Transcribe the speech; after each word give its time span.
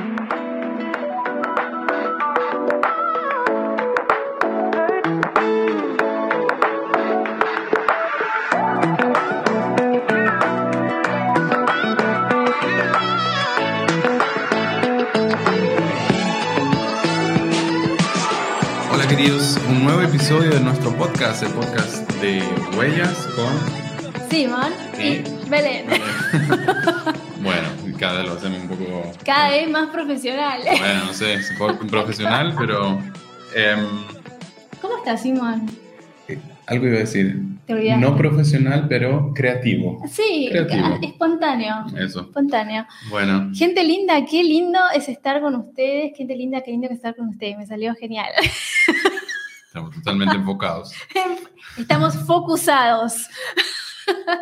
Hola 0.00 0.08
queridos, 19.06 19.58
un 19.68 19.84
nuevo 19.84 20.00
episodio 20.00 20.50
de 20.50 20.60
nuestro 20.60 20.96
podcast, 20.96 21.42
el 21.42 21.50
podcast 21.50 22.10
de 22.22 22.42
Huellas 22.78 23.28
con... 23.36 24.30
Simón 24.30 24.72
y 24.98 25.22
Belén. 25.50 25.86
Cada 28.00 28.20
vez 28.20 28.28
lo 28.28 28.32
hacemos 28.32 28.60
un 28.62 28.68
poco... 28.68 29.12
Cada 29.26 29.50
vez 29.50 29.68
más 29.68 29.90
profesionales. 29.90 30.66
Bueno, 30.78 31.04
no 31.04 31.12
sé, 31.12 31.34
es 31.34 31.50
un 31.60 31.86
profesional, 31.88 32.54
pero... 32.58 32.98
em, 33.54 33.86
¿Cómo 34.80 34.96
estás, 34.96 35.20
Simón? 35.20 35.70
algo 36.66 36.86
iba 36.86 36.96
a 36.96 37.00
decir. 37.00 37.36
Te. 37.66 37.96
No 37.96 38.16
profesional, 38.16 38.86
pero 38.88 39.32
creativo. 39.34 40.02
Sí, 40.08 40.48
Creativo. 40.50 40.98
espontáneo. 41.02 41.84
Eso. 41.98 42.20
Espontáneo. 42.22 42.86
Bueno, 43.10 43.50
Gente 43.52 43.82
linda, 43.84 44.24
qué 44.24 44.44
lindo 44.44 44.78
es 44.94 45.08
estar 45.08 45.40
con 45.40 45.56
ustedes. 45.56 46.16
Gente 46.16 46.36
linda, 46.36 46.62
qué 46.62 46.70
lindo 46.70 46.88
que 46.88 46.94
estar 46.94 47.14
con 47.16 47.28
ustedes. 47.28 47.58
Me 47.58 47.66
salió 47.66 47.94
genial. 47.96 48.28
estamos 49.66 49.94
totalmente 49.94 50.36
enfocados. 50.36 50.92
Estamos 51.76 52.16
focusados. 52.26 53.28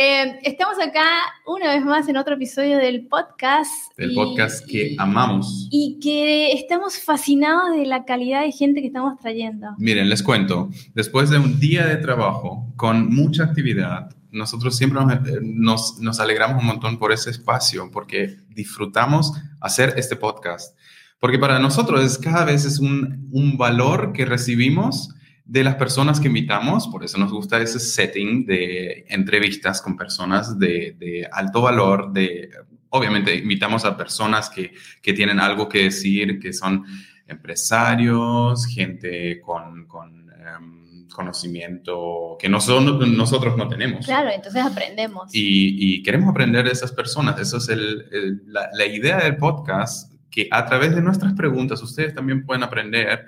Eh, 0.00 0.38
estamos 0.44 0.78
acá 0.78 1.04
una 1.44 1.70
vez 1.72 1.84
más 1.84 2.08
en 2.08 2.16
otro 2.16 2.34
episodio 2.34 2.78
del 2.78 3.06
podcast. 3.08 3.72
El 3.96 4.12
y- 4.12 4.14
podcast 4.14 4.64
que 4.66 4.94
amamos. 4.98 5.66
Y 5.70 5.98
que 6.00 6.52
estamos 6.52 6.98
fascinados 6.98 7.72
de 7.76 7.84
la 7.84 8.04
calidad 8.04 8.42
de 8.42 8.52
gente 8.52 8.80
que 8.80 8.86
estamos 8.88 9.18
trayendo. 9.18 9.68
Miren, 9.78 10.08
les 10.08 10.22
cuento, 10.22 10.68
después 10.94 11.30
de 11.30 11.38
un 11.38 11.58
día 11.58 11.84
de 11.86 11.96
trabajo 11.96 12.72
con 12.76 13.12
mucha 13.12 13.44
actividad, 13.44 14.10
nosotros 14.30 14.76
siempre 14.76 15.00
nos, 15.02 15.12
eh, 15.14 15.38
nos, 15.42 15.98
nos 16.00 16.20
alegramos 16.20 16.60
un 16.60 16.66
montón 16.66 16.98
por 16.98 17.12
ese 17.12 17.30
espacio, 17.30 17.90
porque 17.90 18.36
disfrutamos 18.50 19.32
hacer 19.60 19.94
este 19.96 20.14
podcast. 20.16 20.76
Porque 21.18 21.38
para 21.38 21.58
nosotros 21.58 22.04
es, 22.04 22.18
cada 22.18 22.44
vez 22.44 22.64
es 22.64 22.78
un, 22.78 23.28
un 23.32 23.56
valor 23.58 24.12
que 24.12 24.24
recibimos 24.24 25.10
de 25.50 25.64
las 25.64 25.76
personas 25.76 26.20
que 26.20 26.28
invitamos, 26.28 26.86
por 26.88 27.02
eso 27.04 27.16
nos 27.18 27.32
gusta 27.32 27.58
ese 27.60 27.80
setting 27.80 28.44
de 28.44 29.06
entrevistas 29.08 29.80
con 29.80 29.96
personas 29.96 30.58
de, 30.58 30.94
de 30.98 31.26
alto 31.32 31.62
valor, 31.62 32.12
de, 32.12 32.50
obviamente 32.90 33.34
invitamos 33.34 33.84
a 33.86 33.96
personas 33.96 34.50
que, 34.50 34.74
que 35.00 35.14
tienen 35.14 35.40
algo 35.40 35.66
que 35.66 35.84
decir, 35.84 36.38
que 36.38 36.52
son 36.52 36.84
empresarios, 37.26 38.66
gente 38.66 39.40
con, 39.40 39.86
con, 39.86 40.30
em, 40.30 41.08
conocimiento 41.08 42.36
que 42.38 42.48
nosotros, 42.48 43.08
nosotros 43.08 43.56
no 43.56 43.68
tenemos. 43.68 44.04
Claro, 44.06 44.30
entonces 44.30 44.62
aprendemos. 44.62 45.34
Y, 45.34 45.94
y 45.96 46.02
queremos 46.02 46.28
aprender 46.28 46.64
de 46.66 46.72
esas 46.72 46.92
personas. 46.92 47.40
Eso 47.40 47.56
es 47.56 47.68
el- 47.70 48.04
el- 48.12 48.42
la, 48.46 48.68
la 48.72 48.86
idea 48.86 49.16
del 49.18 49.36
podcast, 49.36 50.12
que 50.30 50.46
a 50.50 50.64
través 50.66 50.94
de 50.94 51.00
nuestras 51.02 51.32
preguntas 51.32 51.82
ustedes 51.82 52.14
también 52.14 52.44
pueden 52.44 52.62
aprender. 52.62 53.26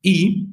Y 0.00 0.46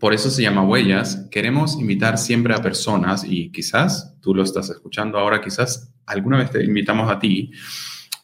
por 0.00 0.14
eso 0.14 0.30
se 0.30 0.42
llama 0.42 0.62
Huellas. 0.62 1.28
Queremos 1.30 1.78
invitar 1.78 2.16
siempre 2.18 2.54
a 2.54 2.62
personas, 2.62 3.22
y 3.24 3.52
quizás 3.52 4.16
tú 4.20 4.34
lo 4.34 4.42
estás 4.42 4.70
escuchando 4.70 5.18
ahora, 5.18 5.40
quizás 5.40 5.92
alguna 6.06 6.38
vez 6.38 6.50
te 6.50 6.64
invitamos 6.64 7.08
a 7.10 7.18
ti, 7.18 7.52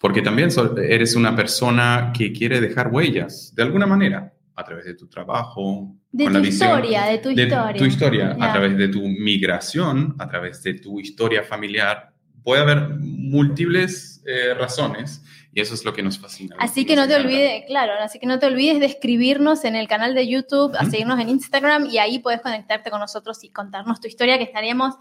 porque 0.01 0.23
también 0.23 0.49
eres 0.83 1.15
una 1.15 1.37
persona 1.37 2.13
que 2.17 2.33
quiere 2.33 2.61
dejar 2.61 2.89
huellas, 2.93 3.53
de 3.55 3.63
alguna 3.63 3.87
manera, 3.87 4.33
a 4.55 4.65
través 4.65 4.87
de 4.87 4.95
tu 4.95 5.07
trabajo, 5.07 5.95
de 6.11 6.25
con 6.25 6.33
tu 6.33 6.39
la 6.39 6.45
visión 6.45 6.71
historia, 6.71 7.05
de 7.05 7.19
tu 7.19 7.29
de 7.29 7.43
historia. 7.43 7.75
tu 7.79 7.85
historia, 7.85 8.37
Ya. 8.39 8.45
a 8.47 8.53
través 8.53 8.77
de 8.79 8.89
tu 8.89 9.03
migración, 9.07 10.15
a 10.19 10.27
través 10.29 10.63
de 10.63 10.75
tu 10.75 10.99
historia 10.99 11.43
familiar. 11.43 12.11
Puede 12.43 12.63
haber 12.63 12.89
múltiples 13.01 14.23
eh, 14.27 14.55
razones 14.55 15.23
y 15.57 15.63
eso 15.63 15.73
es 15.73 15.87
lo 15.87 15.95
que 15.95 16.03
nos 16.03 16.19
fascina. 16.19 16.55
Así 16.59 16.85
que 16.85 16.89
que 16.89 16.97
no 16.97 17.09
te 17.09 17.17
olvides, 17.17 17.65
claro, 17.67 17.95
así 17.99 18.19
que 18.19 18.27
no 18.27 18.39
te 18.39 18.45
olvides 18.45 18.79
de 18.79 18.85
escribirnos 18.85 19.65
en 19.65 19.75
el 19.75 19.89
canal 19.89 20.15
de 20.15 20.29
YouTube, 20.29 20.77
a 20.79 20.85
seguirnos 20.85 21.19
en 21.19 21.31
Instagram 21.31 21.87
y 21.87 21.97
ahí 21.97 22.19
puedes 22.19 22.43
conectarte 22.43 22.91
con 22.91 23.01
nosotros 23.01 23.43
y 23.43 23.49
contarnos 23.49 23.99
tu 23.99 24.07
historia, 24.07 24.37
que 24.37 24.45
estaríamos 24.45 24.97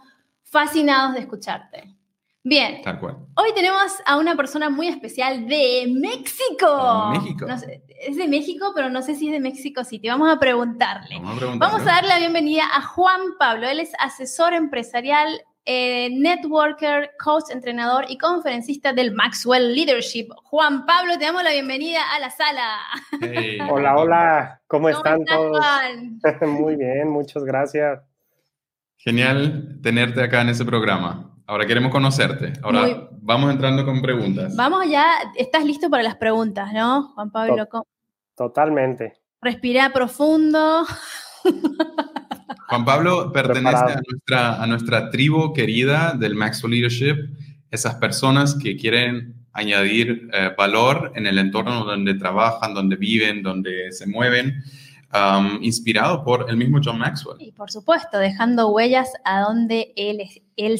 fascinados 0.45 1.13
de 1.15 1.19
escucharte. 1.19 1.93
Bien, 2.41 2.81
Tal 2.83 3.01
cual. 3.01 3.17
hoy 3.35 3.49
tenemos 3.53 3.91
a 4.05 4.15
una 4.15 4.37
persona 4.37 4.69
muy 4.69 4.87
especial 4.87 5.45
de 5.45 5.87
México. 5.93 7.11
De 7.11 7.19
México. 7.19 7.45
No 7.47 7.57
sé, 7.57 7.83
es 7.89 8.15
de 8.15 8.27
México, 8.29 8.71
pero 8.73 8.89
no 8.89 9.01
sé 9.01 9.15
si 9.15 9.27
es 9.27 9.33
de 9.33 9.41
México 9.41 9.83
City. 9.83 10.07
Vamos 10.07 10.31
a 10.31 10.39
preguntarle. 10.39 11.15
Vamos 11.15 11.35
a 11.35 11.39
preguntarle. 11.39 11.73
Vamos 11.73 11.81
a 11.81 11.95
darle 11.95 12.07
la 12.09 12.19
bienvenida 12.19 12.63
a 12.73 12.81
Juan 12.81 13.19
Pablo. 13.37 13.67
Él 13.67 13.81
es 13.81 13.91
asesor 13.99 14.53
empresarial, 14.53 15.41
eh, 15.65 16.09
networker, 16.11 17.11
coach, 17.23 17.45
entrenador 17.51 18.05
y 18.07 18.17
conferencista 18.17 18.93
del 18.93 19.13
Maxwell 19.13 19.73
Leadership. 19.73 20.27
Juan 20.43 20.85
Pablo, 20.85 21.17
te 21.17 21.25
damos 21.25 21.43
la 21.43 21.51
bienvenida 21.51 22.01
a 22.15 22.19
la 22.19 22.29
sala. 22.29 22.77
Hey. 23.19 23.57
Hola, 23.69 23.97
hola, 23.97 24.61
¿cómo 24.67 24.89
están 24.89 25.21
estás, 25.21 25.35
todos? 25.37 25.57
Juan? 25.57 26.19
Muy 26.53 26.75
bien, 26.75 27.09
muchas 27.09 27.43
gracias. 27.43 27.99
Genial 28.97 29.79
tenerte 29.81 30.23
acá 30.23 30.41
en 30.41 30.49
ese 30.49 30.65
programa. 30.65 31.31
Ahora 31.47 31.65
queremos 31.65 31.91
conocerte. 31.91 32.53
Ahora 32.63 32.81
Muy- 32.81 33.07
vamos 33.21 33.51
entrando 33.51 33.85
con 33.85 34.01
preguntas. 34.01 34.55
Vamos 34.55 34.87
ya, 34.87 35.05
estás 35.35 35.63
listo 35.65 35.89
para 35.89 36.03
las 36.03 36.15
preguntas, 36.15 36.71
¿no? 36.73 37.09
Juan 37.13 37.31
Pablo, 37.31 37.67
¿cómo? 37.69 37.87
Totalmente. 38.35 39.19
respira 39.41 39.91
profundo. 39.91 40.85
Juan 42.67 42.85
Pablo 42.85 43.31
pertenece 43.31 43.75
a 43.93 44.01
nuestra, 44.07 44.63
a 44.63 44.67
nuestra 44.67 45.09
tribu 45.09 45.53
querida 45.53 46.13
del 46.17 46.35
Maxwell 46.35 46.71
Leadership, 46.73 47.15
esas 47.71 47.95
personas 47.95 48.55
que 48.55 48.77
quieren 48.77 49.35
añadir 49.53 50.29
eh, 50.33 50.51
valor 50.57 51.11
en 51.15 51.27
el 51.27 51.37
entorno 51.39 51.85
donde 51.85 52.13
trabajan, 52.15 52.73
donde 52.73 52.95
viven, 52.97 53.41
donde 53.41 53.91
se 53.91 54.05
mueven, 54.05 54.61
um, 55.13 55.63
inspirado 55.63 56.23
por 56.23 56.49
el 56.49 56.57
mismo 56.57 56.79
John 56.83 56.99
Maxwell. 56.99 57.37
Y 57.39 57.51
por 57.51 57.71
supuesto, 57.71 58.17
dejando 58.17 58.69
huellas 58.69 59.09
a 59.23 59.41
donde 59.41 59.93
él, 59.95 60.19
es- 60.21 60.41
él 60.57 60.79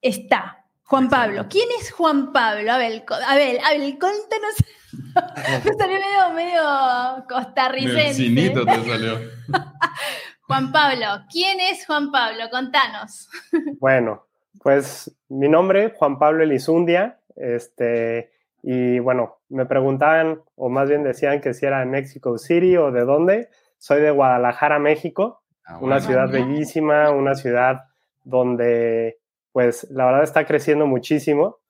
está. 0.00 0.63
Juan 0.86 1.08
Pablo. 1.08 1.46
¿Quién 1.48 1.68
es 1.80 1.90
Juan 1.92 2.32
Pablo? 2.32 2.72
Abel, 2.72 3.04
co- 3.04 3.14
Abel, 3.14 3.58
Abel, 3.64 3.98
cuéntanos. 3.98 4.54
Me 5.64 5.72
salió 5.78 5.98
medio, 5.98 6.34
medio 6.34 7.24
costarricense. 7.28 8.14
Cinito 8.14 8.64
te 8.64 8.84
salió. 8.84 9.18
Juan 10.46 10.72
Pablo, 10.72 11.06
¿quién 11.32 11.58
es 11.60 11.86
Juan 11.86 12.10
Pablo? 12.10 12.44
Contanos. 12.50 13.28
Bueno, 13.80 14.26
pues 14.62 15.10
mi 15.28 15.48
nombre, 15.48 15.92
Juan 15.96 16.18
Pablo 16.18 16.42
Elizundia, 16.44 17.18
este, 17.36 18.30
y 18.62 18.98
bueno, 18.98 19.38
me 19.48 19.66
preguntaban, 19.66 20.40
o 20.56 20.68
más 20.68 20.88
bien 20.88 21.02
decían 21.02 21.40
que 21.40 21.54
si 21.54 21.66
era 21.66 21.80
de 21.80 21.86
Mexico 21.86 22.36
City 22.38 22.76
o 22.76 22.90
de 22.92 23.04
dónde. 23.04 23.48
Soy 23.78 24.00
de 24.00 24.10
Guadalajara, 24.10 24.78
México, 24.78 25.42
Ah, 25.66 25.78
una 25.80 25.98
ciudad 26.00 26.28
bellísima, 26.30 27.10
una 27.10 27.34
ciudad 27.34 27.84
donde, 28.22 29.18
pues, 29.54 29.88
la 29.88 30.06
verdad 30.06 30.24
está 30.24 30.44
creciendo 30.44 30.86
muchísimo. 30.86 31.60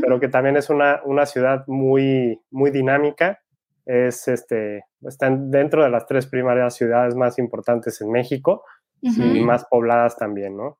Pero 0.00 0.20
que 0.20 0.28
también 0.28 0.56
es 0.56 0.70
una, 0.70 1.00
una 1.04 1.26
ciudad 1.26 1.64
muy, 1.66 2.40
muy 2.52 2.70
dinámica. 2.70 3.40
Es, 3.84 4.28
este, 4.28 4.84
están 5.02 5.50
dentro 5.50 5.82
de 5.82 5.90
las 5.90 6.06
tres 6.06 6.28
primarias 6.28 6.76
ciudades 6.76 7.16
más 7.16 7.40
importantes 7.40 8.00
en 8.00 8.12
México 8.12 8.62
y 9.00 9.40
más 9.40 9.64
pobladas 9.64 10.16
también, 10.16 10.56
¿no? 10.56 10.78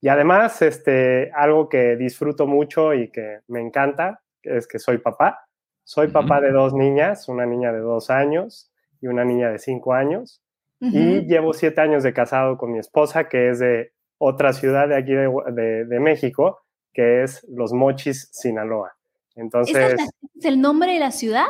Y 0.00 0.08
además, 0.08 0.62
este, 0.62 1.32
algo 1.34 1.68
que 1.68 1.96
disfruto 1.96 2.46
mucho 2.46 2.94
y 2.94 3.10
que 3.10 3.40
me 3.48 3.60
encanta 3.60 4.22
es 4.44 4.68
que 4.68 4.78
soy 4.78 4.98
papá. 4.98 5.40
Soy 5.82 6.06
papá 6.06 6.40
de 6.40 6.52
dos 6.52 6.72
niñas, 6.72 7.28
una 7.28 7.46
niña 7.46 7.72
de 7.72 7.80
dos 7.80 8.10
años 8.10 8.70
y 9.00 9.08
una 9.08 9.24
niña 9.24 9.50
de 9.50 9.58
cinco 9.58 9.92
años. 9.92 10.40
Y 10.78 11.26
llevo 11.26 11.52
siete 11.52 11.80
años 11.80 12.04
de 12.04 12.12
casado 12.12 12.56
con 12.56 12.70
mi 12.70 12.78
esposa, 12.78 13.28
que 13.28 13.50
es 13.50 13.58
de 13.58 13.92
otra 14.22 14.52
ciudad 14.52 14.86
de 14.88 14.96
aquí 14.96 15.12
de, 15.12 15.30
de- 15.52 15.84
de 15.86 15.98
México, 16.00 16.60
que 16.92 17.22
es 17.22 17.42
Los 17.48 17.72
Mochis, 17.72 18.28
Sinaloa. 18.32 18.92
¿Esa 19.30 19.40
Entonces, 19.40 19.76
es, 19.92 19.96
la- 19.96 20.04
es 20.38 20.44
el 20.44 20.60
nombre 20.60 20.92
de 20.92 21.00
la 21.00 21.10
ciudad? 21.10 21.46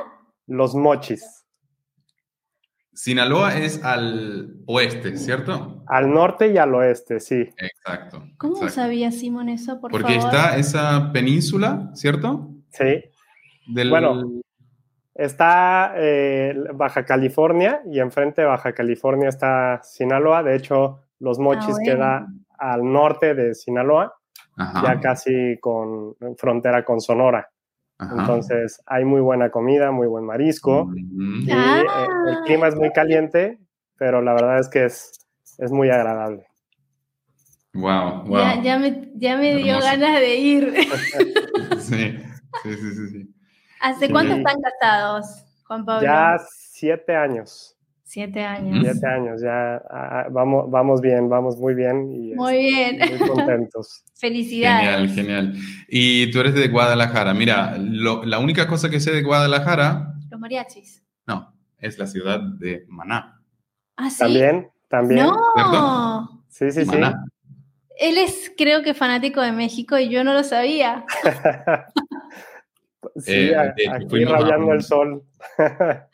Los 0.46 0.74
Mochis, 0.76 1.44
Sinaloa 2.92 3.56
es 3.56 3.82
al 3.84 4.56
oeste, 4.66 5.16
¿cierto? 5.16 5.82
al 5.86 6.10
norte 6.12 6.48
y 6.48 6.58
al 6.58 6.74
oeste, 6.74 7.18
sí. 7.20 7.48
Exacto. 7.56 8.22
¿Cómo 8.36 8.54
exacto. 8.54 8.74
sabía 8.74 9.10
Simón 9.10 9.48
eso, 9.48 9.80
por 9.80 9.90
Porque 9.90 10.20
favor? 10.20 10.34
está 10.34 10.56
esa 10.56 11.10
península, 11.12 11.90
¿cierto? 11.94 12.50
Sí. 12.70 13.02
Del, 13.66 13.90
Bueno, 13.90 14.22
Está 15.14 15.92
eh, 15.96 16.54
Baja 16.74 17.04
California 17.04 17.82
y 17.90 17.98
enfrente 18.00 18.40
de 18.42 18.46
Baja 18.46 18.72
California 18.72 19.28
está 19.28 19.80
Sinaloa. 19.82 20.42
De 20.42 20.56
hecho, 20.56 21.00
Los 21.18 21.38
Mochis 21.38 21.64
Ah, 21.68 21.72
bueno. 21.72 21.84
queda 21.84 22.26
al 22.60 22.84
norte 22.84 23.34
de 23.34 23.54
Sinaloa, 23.54 24.14
Ajá. 24.56 24.82
ya 24.84 25.00
casi 25.00 25.58
con 25.60 26.14
frontera 26.36 26.84
con 26.84 27.00
Sonora. 27.00 27.50
Entonces 27.98 28.80
hay 28.86 29.04
muy 29.04 29.20
buena 29.20 29.50
comida, 29.50 29.90
muy 29.90 30.06
buen 30.06 30.24
marisco 30.24 30.90
y 30.94 31.50
Ah. 31.52 31.82
eh, 31.98 32.06
el 32.28 32.36
clima 32.46 32.68
es 32.68 32.74
muy 32.76 32.90
caliente, 32.92 33.58
pero 33.98 34.22
la 34.22 34.32
verdad 34.32 34.58
es 34.58 34.68
que 34.70 34.84
es, 34.86 35.12
es 35.58 35.70
muy 35.70 35.90
agradable. 35.90 36.46
Wow, 37.74 38.24
wow. 38.24 38.38
Ya, 38.38 38.62
ya 38.62 38.78
me, 38.78 39.10
ya 39.14 39.36
me 39.36 39.54
dio 39.56 39.78
ganas 39.80 40.18
de 40.20 40.34
ir. 40.36 40.74
Sí, 41.78 42.16
sí, 42.62 42.74
sí, 42.74 42.94
sí, 42.94 43.08
sí. 43.08 43.34
¿Hace 43.80 44.06
Sí. 44.06 44.12
cuánto 44.12 44.34
están 44.34 44.56
casados, 44.62 45.44
Juan 45.66 45.84
Pablo? 45.84 46.02
Ya 46.02 46.36
siete 46.48 47.14
años, 47.16 47.76
Siete 48.10 48.42
años. 48.42 48.80
siete 48.82 49.06
años, 49.06 49.40
ya 49.40 49.76
ah, 49.88 50.26
vamos, 50.32 50.68
vamos 50.68 51.00
bien, 51.00 51.28
vamos 51.28 51.56
muy 51.58 51.74
bien 51.74 52.10
y 52.10 52.34
Muy 52.34 52.58
bien. 52.58 52.98
muy 53.08 53.28
contentos. 53.28 54.02
Felicidades. 54.18 54.80
Genial, 54.80 55.08
genial. 55.10 55.54
Y 55.88 56.28
tú 56.32 56.40
eres 56.40 56.54
de 56.54 56.66
Guadalajara. 56.66 57.32
Mira, 57.34 57.76
lo- 57.78 58.24
la 58.24 58.40
única 58.40 58.66
cosa 58.66 58.90
que 58.90 58.98
sé 58.98 59.12
de 59.12 59.22
Guadalajara, 59.22 60.14
Los 60.28 60.40
mariachis. 60.40 61.04
no, 61.28 61.54
es 61.78 62.00
la 62.00 62.08
ciudad 62.08 62.40
de 62.40 62.84
Maná. 62.88 63.40
Ah, 63.96 64.10
sí. 64.10 64.18
También, 64.18 64.68
también. 64.88 65.26
No. 65.26 65.36
¿Cierto? 65.54 66.42
Sí, 66.48 66.72
sí, 66.72 66.84
sí. 66.86 66.96
Él 67.96 68.18
es, 68.18 68.50
creo 68.58 68.82
que 68.82 68.92
fanático 68.92 69.40
de 69.40 69.52
México 69.52 69.96
y 70.00 70.08
yo 70.08 70.24
no 70.24 70.32
lo 70.34 70.42
sabía. 70.42 71.04
sí, 73.18 73.32
Eh, 73.52 73.54
aquí 73.88 74.24
rayando 74.24 74.72
el 74.72 74.82
sol. 74.82 75.22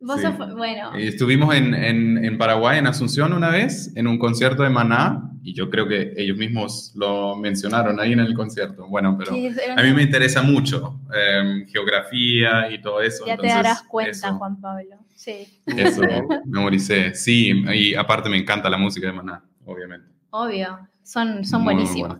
Vos 0.00 0.20
Sí. 0.20 0.26
sos- 0.26 0.54
bueno. 0.54 0.98
Y 0.98 1.06
Estuvimos 1.08 1.54
en, 1.54 1.72
en- 1.74 2.22
en 2.24 2.36
Paraguay, 2.38 2.78
en 2.78 2.86
Asunción, 2.86 3.32
una 3.32 3.48
vez, 3.48 3.92
en 3.96 4.06
un 4.06 4.18
concierto 4.18 4.62
de 4.62 4.68
Maná, 4.70 5.30
y 5.42 5.54
yo 5.54 5.70
creo 5.70 5.88
que 5.88 6.12
ellos 6.16 6.36
mismos 6.36 6.92
lo 6.96 7.34
mencionaron 7.36 7.98
ahí 8.00 8.12
en 8.12 8.20
el 8.20 8.34
concierto. 8.34 8.86
Bueno, 8.88 9.16
pero 9.18 9.32
sí, 9.32 9.48
a 9.76 9.82
mí 9.82 9.92
me 9.92 10.02
interesa 10.02 10.42
mucho 10.42 11.00
eh, 11.14 11.64
geografía 11.70 12.70
y 12.70 12.80
todo 12.82 13.00
eso. 13.00 13.24
ya 13.26 13.36
te 13.36 13.46
darás 13.48 13.82
cuenta, 13.84 14.10
eso, 14.10 14.34
Juan 14.36 14.60
Pablo. 14.60 14.96
Sí, 15.14 15.46
Eso, 15.66 16.02
memoricé. 16.46 17.14
Sí, 17.14 17.64
y 17.74 17.94
aparte 17.94 18.28
me 18.28 18.36
encanta 18.36 18.68
la 18.68 18.76
música 18.76 19.06
de 19.06 19.12
Maná, 19.14 19.42
obviamente. 19.64 20.06
obvio. 20.30 20.78
Son, 21.02 21.44
son 21.44 21.62
Muy, 21.62 21.74
buenísimos. 21.74 22.18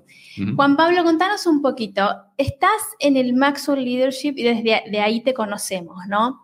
Juan 0.55 0.77
Pablo, 0.77 1.03
contanos 1.03 1.45
un 1.49 1.61
poquito. 1.61 2.09
Estás 2.39 2.71
en 3.01 3.17
el 3.17 3.35
Maxwell 3.35 3.85
Leadership 3.85 4.35
y 4.37 4.45
desde 4.45 4.85
de 4.91 5.01
ahí 5.01 5.21
te 5.23 5.35
conocemos, 5.35 6.07
¿no? 6.09 6.43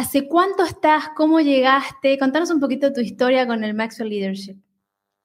¿Hace 0.00 0.26
cuánto 0.26 0.64
estás? 0.64 1.10
¿Cómo 1.14 1.40
llegaste? 1.40 2.18
Contanos 2.18 2.50
un 2.50 2.58
poquito 2.58 2.90
tu 2.90 3.02
historia 3.02 3.46
con 3.46 3.62
el 3.64 3.74
Maxwell 3.74 4.08
Leadership. 4.08 4.56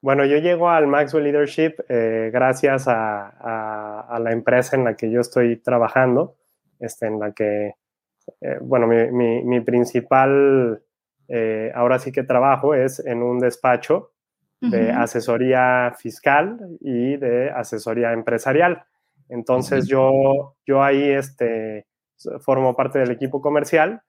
Bueno, 0.02 0.26
yo 0.26 0.36
llego 0.40 0.70
al 0.70 0.86
Maxwell 0.86 1.24
Leadership 1.24 1.76
eh, 1.88 2.30
gracias 2.34 2.86
a, 2.90 3.30
a- 3.30 4.02
a 4.02 4.20
la 4.20 4.34
empresa 4.34 4.76
en 4.76 4.84
la 4.84 4.98
que 4.98 5.10
yo 5.10 5.22
estoy 5.22 5.56
trabajando, 5.62 6.36
este, 6.82 7.08
en 7.08 7.22
la 7.22 7.32
que, 7.32 7.76
eh, 8.42 8.58
bueno, 8.60 8.86
mi, 8.86 9.10
mi- 9.12 9.44
mi 9.46 9.62
principal, 9.62 10.84
eh, 11.30 11.72
ahora 11.74 11.98
sí 11.98 12.12
que 12.12 12.24
trabajo 12.24 12.76
es 12.76 13.00
en 13.00 13.24
un 13.24 13.40
despacho 13.40 14.12
de 14.60 14.90
Ujú. 14.90 15.00
asesoría 15.00 15.94
fiscal 15.98 16.60
y 16.82 17.16
de 17.16 17.50
asesoría 17.50 18.12
empresarial. 18.12 18.84
Entonces 19.30 19.88
yo, 19.88 20.58
yo 20.66 20.84
ahí 20.84 21.12
este, 21.12 21.86
formo 22.42 22.76
parte 22.76 23.00
del 23.00 23.12
equipo 23.12 23.40
comercial 23.40 24.02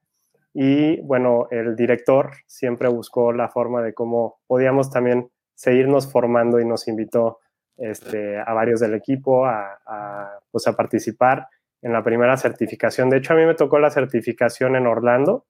y 0.59 1.01
bueno, 1.03 1.49
el 1.51 1.77
director 1.77 2.31
siempre 2.47 2.89
buscó 2.89 3.31
la 3.33 3.51
forma 3.51 3.83
de 3.83 3.93
cómo 3.93 4.39
podíamos 4.47 4.91
también 4.91 5.31
seguirnos 5.55 6.11
formando 6.11 6.59
y 6.61 6.65
nos 6.65 6.89
invitó 6.89 7.41
este, 7.77 8.39
a 8.39 8.55
varios 8.55 8.81
del 8.81 8.95
equipo 8.95 9.45
a, 9.45 9.79
a, 9.87 10.39
pues 10.51 10.67
a 10.67 10.75
participar 10.75 11.47
en 11.83 11.93
la 11.93 12.03
primera 12.03 12.39
certificación. 12.39 13.11
De 13.11 13.19
hecho, 13.19 13.35
a 13.35 13.37
mí 13.37 13.45
me 13.45 13.55
tocó 13.55 13.79
la 13.79 13.91
certificación 13.91 14.77
en 14.77 14.87
Orlando. 14.87 15.45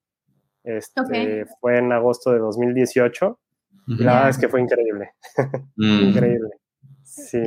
Este. 0.65 1.47
Fue 1.61 1.79
en 1.79 1.93
agosto 1.93 2.33
de 2.33 2.41
2018 2.41 3.39
y 3.87 4.03
la 4.03 4.15
verdad 4.15 4.31
es 4.31 4.39
que 4.39 4.49
fue 4.49 4.61
increíble, 4.61 5.13
Mm. 5.77 6.09
increíble. 6.09 6.51
Sí. 7.05 7.41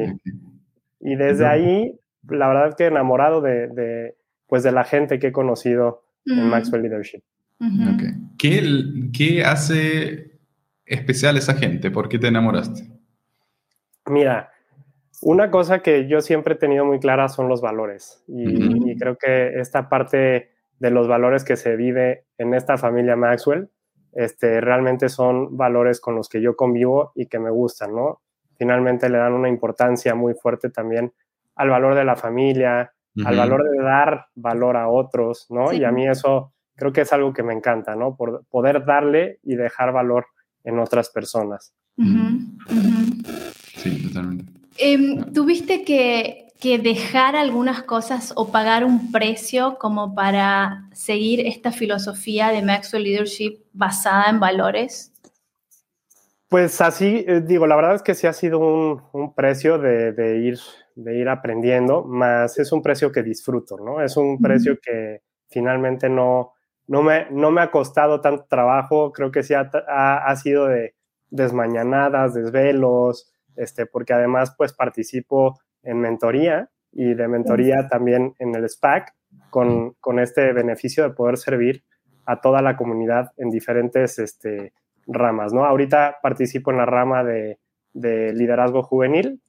Y 1.02 1.16
desde 1.18 1.46
ahí, 1.46 2.00
la 2.30 2.48
verdad 2.48 2.78
que 2.78 2.86
enamorado 2.86 3.42
de, 3.42 3.68
de, 3.68 4.16
pues 4.48 4.64
de 4.64 4.72
la 4.72 4.86
gente 4.86 5.20
que 5.20 5.28
he 5.28 5.32
conocido 5.34 6.04
en 6.26 6.46
Mm, 6.46 6.50
Maxwell 6.50 6.84
Leadership. 6.84 7.22
¿Qué, 8.38 9.12
¿Qué 9.14 9.44
hace 9.44 10.40
especial 10.86 11.38
esa 11.38 11.54
gente? 11.54 11.92
¿Por 11.92 12.10
qué 12.10 12.18
te 12.18 12.28
enamoraste? 12.28 12.88
Mira, 14.06 14.52
una 15.22 15.52
cosa 15.52 15.80
que 15.80 16.08
yo 16.08 16.22
siempre 16.22 16.54
he 16.54 16.58
tenido 16.58 16.86
muy 16.86 17.00
clara 17.00 17.28
son 17.28 17.50
los 17.50 17.62
valores 17.62 18.24
y, 18.28 18.98
creo 18.98 19.18
que 19.18 19.60
esta 19.60 19.90
parte 19.90 20.52
de 20.80 20.92
los 20.92 21.08
valores 21.08 21.44
que 21.44 21.58
se 21.58 21.76
vive 21.76 22.26
en 22.38 22.54
esta 22.54 22.78
familia 22.78 23.18
Maxwell, 23.18 23.70
este, 24.14 24.62
realmente 24.62 25.10
son 25.10 25.58
valores 25.58 26.00
con 26.00 26.16
los 26.16 26.30
que 26.30 26.42
yo 26.42 26.56
convivo 26.56 27.12
y 27.16 27.28
que 27.28 27.38
me 27.38 27.50
gustan, 27.50 27.94
¿no? 27.94 28.22
Finalmente 28.58 29.10
le 29.10 29.18
dan 29.18 29.34
una 29.34 29.50
importancia 29.50 30.16
muy 30.16 30.34
fuerte 30.34 30.70
también 30.70 31.14
al 31.56 31.70
valor 31.70 31.96
de 31.96 32.06
la 32.06 32.16
familia, 32.16 32.94
al 33.26 33.38
valor 33.38 33.70
de 33.70 33.84
dar 33.84 34.28
valor 34.36 34.78
a 34.78 34.88
otros, 34.88 35.48
¿no? 35.50 35.68
Sí. 35.68 35.80
Y 35.80 35.84
a 35.84 35.92
mí 35.92 36.08
eso 36.08 36.54
creo 36.80 36.94
que 36.94 37.02
es 37.02 37.14
algo 37.14 37.34
que 37.34 37.44
me 37.44 37.54
encanta, 37.54 37.96
¿no? 37.96 38.16
Por 38.16 38.46
poder 38.50 38.86
darle 38.86 39.40
y 39.44 39.56
dejar 39.56 39.92
valor 39.92 40.26
en 40.64 40.80
otras 40.80 41.10
personas. 41.10 41.74
Ujú. 41.98 42.40
Sí, 43.76 44.08
totalmente. 44.08 44.52
Em, 44.78 45.32
¿Tuviste 45.34 45.84
que, 45.84 46.48
que 46.60 46.80
dejar 46.80 47.36
algunas 47.36 47.84
cosas 47.84 48.34
o 48.36 48.52
pagar 48.52 48.86
un 48.86 49.12
precio 49.12 49.78
como 49.78 50.16
para 50.16 50.88
seguir 50.94 51.46
esta 51.46 51.72
filosofía 51.72 52.50
de 52.50 52.62
Maxwell 52.62 53.04
Leadership 53.04 53.60
basada 53.74 54.30
en 54.30 54.40
valores? 54.40 55.14
Pues 56.50 56.82
así, 56.82 57.24
eh, 57.28 57.42
digo, 57.46 57.68
la 57.68 57.76
verdad 57.76 57.96
es 57.96 58.02
que 58.02 58.16
sí 58.16 58.26
ha 58.26 58.34
sido 58.34 58.58
un, 58.60 59.02
un 59.14 59.36
precio 59.36 59.78
de, 59.78 60.14
de 60.14 60.40
ir, 60.40 60.60
de 60.96 61.18
ir 61.20 61.30
aprendiendo, 61.30 62.04
más 62.04 62.58
es 62.58 62.72
un 62.72 62.82
precio 62.82 63.12
que 63.12 63.22
disfruto, 63.22 63.78
¿no? 63.78 64.02
Es 64.02 64.18
un 64.18 64.42
precio 64.42 64.80
que 64.82 65.22
finalmente 65.48 66.10
no, 66.10 66.54
no, 66.90 67.02
me, 67.04 67.28
no 67.32 67.52
me 67.52 67.62
ha 67.62 67.72
costado 67.72 68.20
tanto 68.20 68.46
trabajo, 68.50 69.12
creo 69.14 69.32
que 69.32 69.44
sí 69.44 69.54
ha, 69.54 69.70
ha- 69.88 70.26
ha 70.30 70.36
sido 70.36 70.68
de 70.68 70.96
desmañanadas, 71.32 72.34
desvelos, 72.34 73.32
este, 73.56 73.86
porque 73.86 74.14
además 74.14 74.54
pues 74.58 74.74
participo 74.74 75.60
en 75.84 76.00
mentoría 76.00 76.70
y 76.92 77.14
de 77.14 77.28
mentoría 77.28 77.88
también 77.90 78.34
en 78.40 78.56
el 78.56 78.68
SPAC 78.68 79.14
con, 79.50 79.94
con 80.00 80.20
este 80.20 80.54
beneficio 80.54 81.04
de 81.04 81.12
poder 81.16 81.38
servir 81.38 81.84
a 82.26 82.42
toda 82.42 82.62
la 82.62 82.76
comunidad 82.78 83.32
en 83.38 83.50
diferentes 83.50 84.20
este, 84.20 84.74
ramas, 85.08 85.54
¿no? 85.54 85.66
Ahorita 85.66 86.18
participo 86.22 86.72
en 86.72 86.78
la 86.78 86.86
rama 86.86 87.24
de, 87.24 87.60
de 87.94 88.34
liderazgo 88.34 88.84
juvenil 88.84 89.42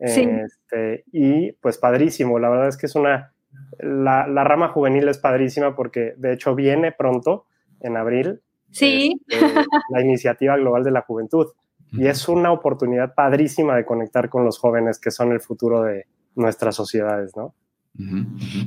Sí. 0.00 0.22
este, 0.22 1.02
y 1.10 1.52
pues 1.54 1.76
padrísimo, 1.78 2.38
la 2.38 2.48
verdad 2.48 2.68
es 2.68 2.76
que 2.76 2.86
es 2.86 2.94
una, 2.94 3.32
la, 3.80 4.26
la 4.26 4.44
rama 4.44 4.68
juvenil 4.68 5.08
es 5.08 5.18
padrísima 5.18 5.74
porque 5.76 6.14
de 6.16 6.32
hecho 6.32 6.54
viene 6.54 6.92
pronto, 6.92 7.46
en 7.80 7.96
abril, 7.96 8.40
Sí, 8.70 9.18
este, 9.28 9.64
la 9.90 10.02
iniciativa 10.02 10.56
global 10.56 10.84
de 10.84 10.90
la 10.90 11.00
juventud 11.02 11.46
y 11.92 12.06
es 12.06 12.28
una 12.28 12.52
oportunidad 12.52 13.14
padrísima 13.14 13.74
de 13.76 13.86
conectar 13.86 14.28
con 14.28 14.44
los 14.44 14.58
jóvenes 14.58 14.98
que 14.98 15.10
son 15.10 15.32
el 15.32 15.40
futuro 15.40 15.82
de 15.82 16.04
nuestras 16.34 16.76
sociedades, 16.76 17.34
¿no? 17.36 17.54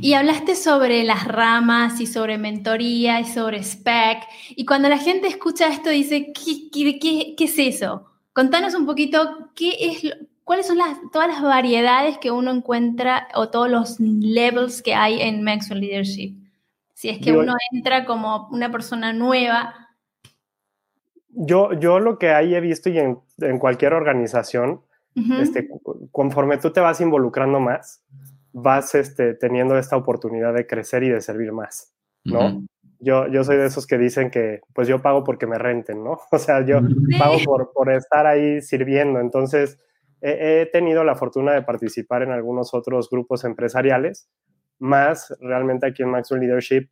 Y 0.01 0.13
hablaste 0.13 0.55
sobre 0.55 1.03
las 1.03 1.25
ramas 1.27 2.01
y 2.01 2.07
sobre 2.07 2.37
mentoría 2.37 3.19
y 3.19 3.25
sobre 3.25 3.59
spec. 3.63 4.23
Y 4.49 4.65
cuando 4.65 4.89
la 4.89 4.97
gente 4.97 5.27
escucha 5.27 5.67
esto 5.67 5.89
dice, 5.89 6.33
¿qué, 6.33 6.69
qué, 6.73 6.99
qué- 6.99 7.35
qué 7.37 7.43
es 7.45 7.57
eso? 7.59 8.07
Contanos 8.33 8.73
un 8.75 8.85
poquito 8.85 9.51
qué 9.55 9.71
es, 9.79 10.03
lo- 10.03 10.15
cuáles 10.51 10.67
son 10.67 10.79
las, 10.79 10.97
todas 11.13 11.29
las 11.29 11.41
variedades 11.41 12.17
que 12.17 12.29
uno 12.29 12.51
encuentra 12.51 13.29
o 13.35 13.47
todos 13.47 13.69
los 13.69 14.01
levels 14.01 14.81
que 14.81 14.93
hay 14.93 15.21
en 15.21 15.45
Maxwell 15.45 15.79
Leadership. 15.79 16.35
Si 16.93 17.07
es 17.07 17.19
que 17.19 17.31
Digo- 17.31 17.39
uno 17.43 17.53
entra 17.71 18.03
como 18.03 18.49
una 18.51 18.69
persona 18.69 19.13
nueva. 19.13 19.73
Yo, 21.29 21.71
yo 21.79 22.01
lo 22.01 22.19
que 22.19 22.31
ahí 22.31 22.53
he 22.53 22.59
visto 22.59 22.89
y 22.89 22.99
en, 22.99 23.17
en 23.37 23.59
cualquier 23.59 23.93
organización, 23.93 24.81
Ujú. 25.15 25.33
este, 25.35 25.69
cu- 25.69 26.09
conforme 26.11 26.57
tú 26.57 26.71
te 26.73 26.81
vas 26.81 26.99
involucrando 26.99 27.61
más, 27.61 28.03
vas 28.51 28.93
este, 28.95 29.33
teniendo 29.35 29.77
esta 29.77 29.95
oportunidad 29.95 30.53
de 30.53 30.67
crecer 30.67 31.03
y 31.03 31.09
de 31.09 31.21
servir 31.21 31.53
más, 31.53 31.93
¿no? 32.25 32.47
Ujú. 32.47 32.65
Yo, 32.99 33.27
yo 33.29 33.45
soy 33.45 33.55
de 33.55 33.67
esos 33.67 33.87
que 33.87 33.97
dicen 33.97 34.29
que 34.29 34.59
pues 34.73 34.89
yo 34.89 35.01
pago 35.01 35.23
porque 35.23 35.47
me 35.47 35.57
renten, 35.57 36.03
¿no? 36.03 36.19
O 36.33 36.37
sea, 36.37 36.65
yo 36.65 36.81
Sí. 36.81 37.17
pago 37.17 37.37
por, 37.45 37.71
por 37.71 37.89
estar 37.89 38.27
ahí 38.27 38.61
sirviendo. 38.61 39.21
Entonces, 39.21 39.79
he, 40.21 40.65
tenido 40.67 41.03
la 41.03 41.15
fortuna 41.15 41.53
de 41.53 41.63
participar 41.63 42.23
en 42.23 42.31
algunos 42.31 42.73
otros 42.73 43.09
grupos 43.09 43.43
empresariales, 43.43 44.29
más 44.79 45.35
realmente 45.39 45.87
aquí 45.87 46.03
en 46.03 46.09
Maxwell 46.09 46.41
Leadership 46.41 46.89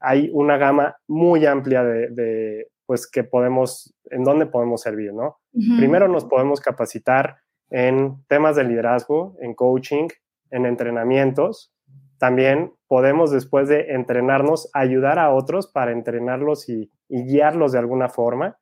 hay 0.00 0.30
una 0.32 0.56
gama 0.56 0.96
muy 1.06 1.46
amplia 1.46 1.84
de, 1.84 2.08
de, 2.08 2.68
pues, 2.86 3.08
que 3.08 3.22
podemos, 3.22 3.94
en 4.10 4.24
dónde 4.24 4.46
podemos 4.46 4.80
servir, 4.80 5.14
¿no? 5.14 5.38
Ujú. 5.52 5.76
Primero 5.78 6.08
nos 6.08 6.24
podemos 6.24 6.60
capacitar 6.60 7.36
en 7.70 8.24
temas 8.26 8.56
de 8.56 8.64
liderazgo, 8.64 9.36
en 9.40 9.54
coaching, 9.54 10.08
en 10.50 10.66
entrenamientos, 10.66 11.72
también 12.22 12.72
podemos 12.86 13.32
después 13.32 13.66
de 13.66 13.94
entrenarnos 13.94 14.70
ayudar 14.74 15.18
a 15.18 15.34
otros 15.34 15.66
para 15.66 15.90
entrenarlos 15.90 16.68
y, 16.68 16.88
guiarlos 17.08 17.72
de 17.72 17.80
alguna 17.80 18.08
forma. 18.08 18.58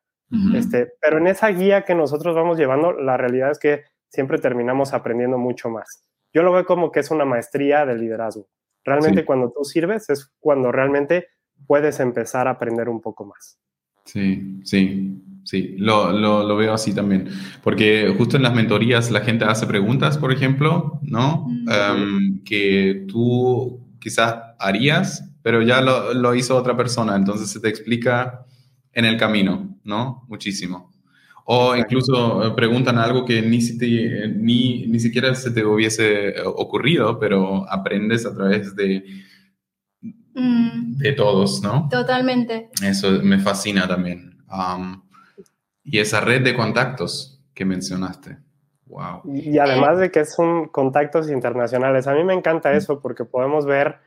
este, 0.55 0.93
pero 0.99 1.19
en 1.19 1.27
esa 1.27 1.49
guía 1.49 1.83
que 1.83 1.93
nosotros 1.93 2.35
vamos 2.35 2.57
llevando, 2.57 2.91
la 2.91 3.17
realidad 3.17 3.51
es 3.51 3.59
que 3.59 3.83
siempre 4.11 4.37
terminamos 4.37 4.93
aprendiendo 4.93 5.37
mucho 5.37 5.69
más. 5.69 6.03
Yo 6.33 6.43
lo 6.43 6.51
veo 6.51 6.65
como 6.65 6.91
que 6.91 6.99
es 6.99 7.11
una 7.11 7.25
maestría 7.25 7.85
de 7.85 7.97
liderazgo. 7.97 8.47
Realmente 8.83 9.25
cuando 9.25 9.51
tú 9.51 9.63
sirves 9.63 10.09
es 10.09 10.31
cuando 10.39 10.71
realmente 10.71 11.27
puedes 11.67 11.99
empezar 11.99 12.47
a 12.47 12.51
aprender 12.51 12.89
un 12.89 13.01
poco 13.01 13.25
más. 13.25 13.59
Sí, 14.05 14.59
sí, 14.63 15.21
sí, 15.43 15.75
lo, 15.77 16.11
lo, 16.11 16.43
lo, 16.43 16.55
veo 16.55 16.73
así 16.73 16.93
también. 16.93 17.29
Porque 17.63 18.13
justo 18.17 18.37
en 18.37 18.43
las 18.43 18.53
mentorías 18.53 19.11
la 19.11 19.21
gente 19.21 19.45
hace 19.45 19.67
preguntas, 19.67 20.17
por 20.17 20.31
ejemplo, 20.31 20.99
¿no? 21.03 21.47
Em, 21.69 22.43
que 22.43 23.05
tú 23.07 23.79
quizás 23.99 24.35
harías, 24.59 25.31
pero 25.43 25.61
ya 25.61 25.81
lo, 25.81 26.13
lo, 26.13 26.33
hizo 26.33 26.57
otra 26.57 26.75
persona, 26.75 27.15
entonces 27.15 27.51
se 27.51 27.59
te 27.59 27.69
explica 27.69 28.45
en 28.91 29.05
el 29.05 29.17
camino, 29.17 29.77
¿no? 29.83 30.25
Muchísimo. 30.27 30.90
O 31.45 31.75
incluso 31.75 32.47
eh, 32.47 32.51
preguntan 32.55 32.97
algo 32.97 33.25
que 33.25 33.41
ni, 33.41 33.59
ni, 34.35 34.87
ni 34.87 34.99
siquiera 34.99 35.33
se 35.35 35.51
te 35.51 35.65
hubiese 35.65 36.35
ocurrido, 36.45 37.19
pero 37.19 37.69
aprendes 37.69 38.25
a 38.25 38.33
través 38.33 38.75
de 38.75 39.03
Mm. 40.33 40.97
de 40.97 41.11
todos, 41.13 41.61
¿no? 41.61 41.89
Totalmente. 41.89 42.69
Eso 42.83 43.11
me 43.23 43.39
fascina 43.39 43.87
también. 43.87 44.29
y 45.83 45.99
esa 45.99 46.21
red 46.21 46.43
de 46.43 46.55
contactos 46.55 47.41
que 47.53 47.65
mencionaste. 47.65 48.37
Wow. 48.85 49.21
Y 49.25 49.57
además 49.57 49.99
de 49.99 50.11
que 50.11 50.19
es 50.19 50.37
un 50.37 50.67
contactos 50.67 51.29
internacionales, 51.29 52.07
a 52.07 52.13
mí 52.13 52.23
me 52.23 52.33
encanta 52.33 52.71
mm. 52.71 52.75
eso 52.75 52.99
porque 52.99 53.25
podemos 53.25 53.65
ver 53.65 53.99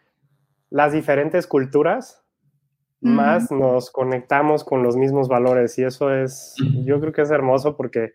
las 0.70 0.92
diferentes 0.92 1.46
culturas, 1.46 2.22
más 3.04 3.50
nos 3.50 3.90
conectamos 3.90 4.64
con 4.64 4.82
los 4.82 4.96
mismos 4.96 5.28
valores 5.28 5.78
y 5.78 5.84
eso 5.84 6.12
es, 6.12 6.54
yo 6.84 7.00
creo 7.00 7.12
que 7.12 7.22
es 7.22 7.30
hermoso 7.30 7.76
porque 7.76 8.14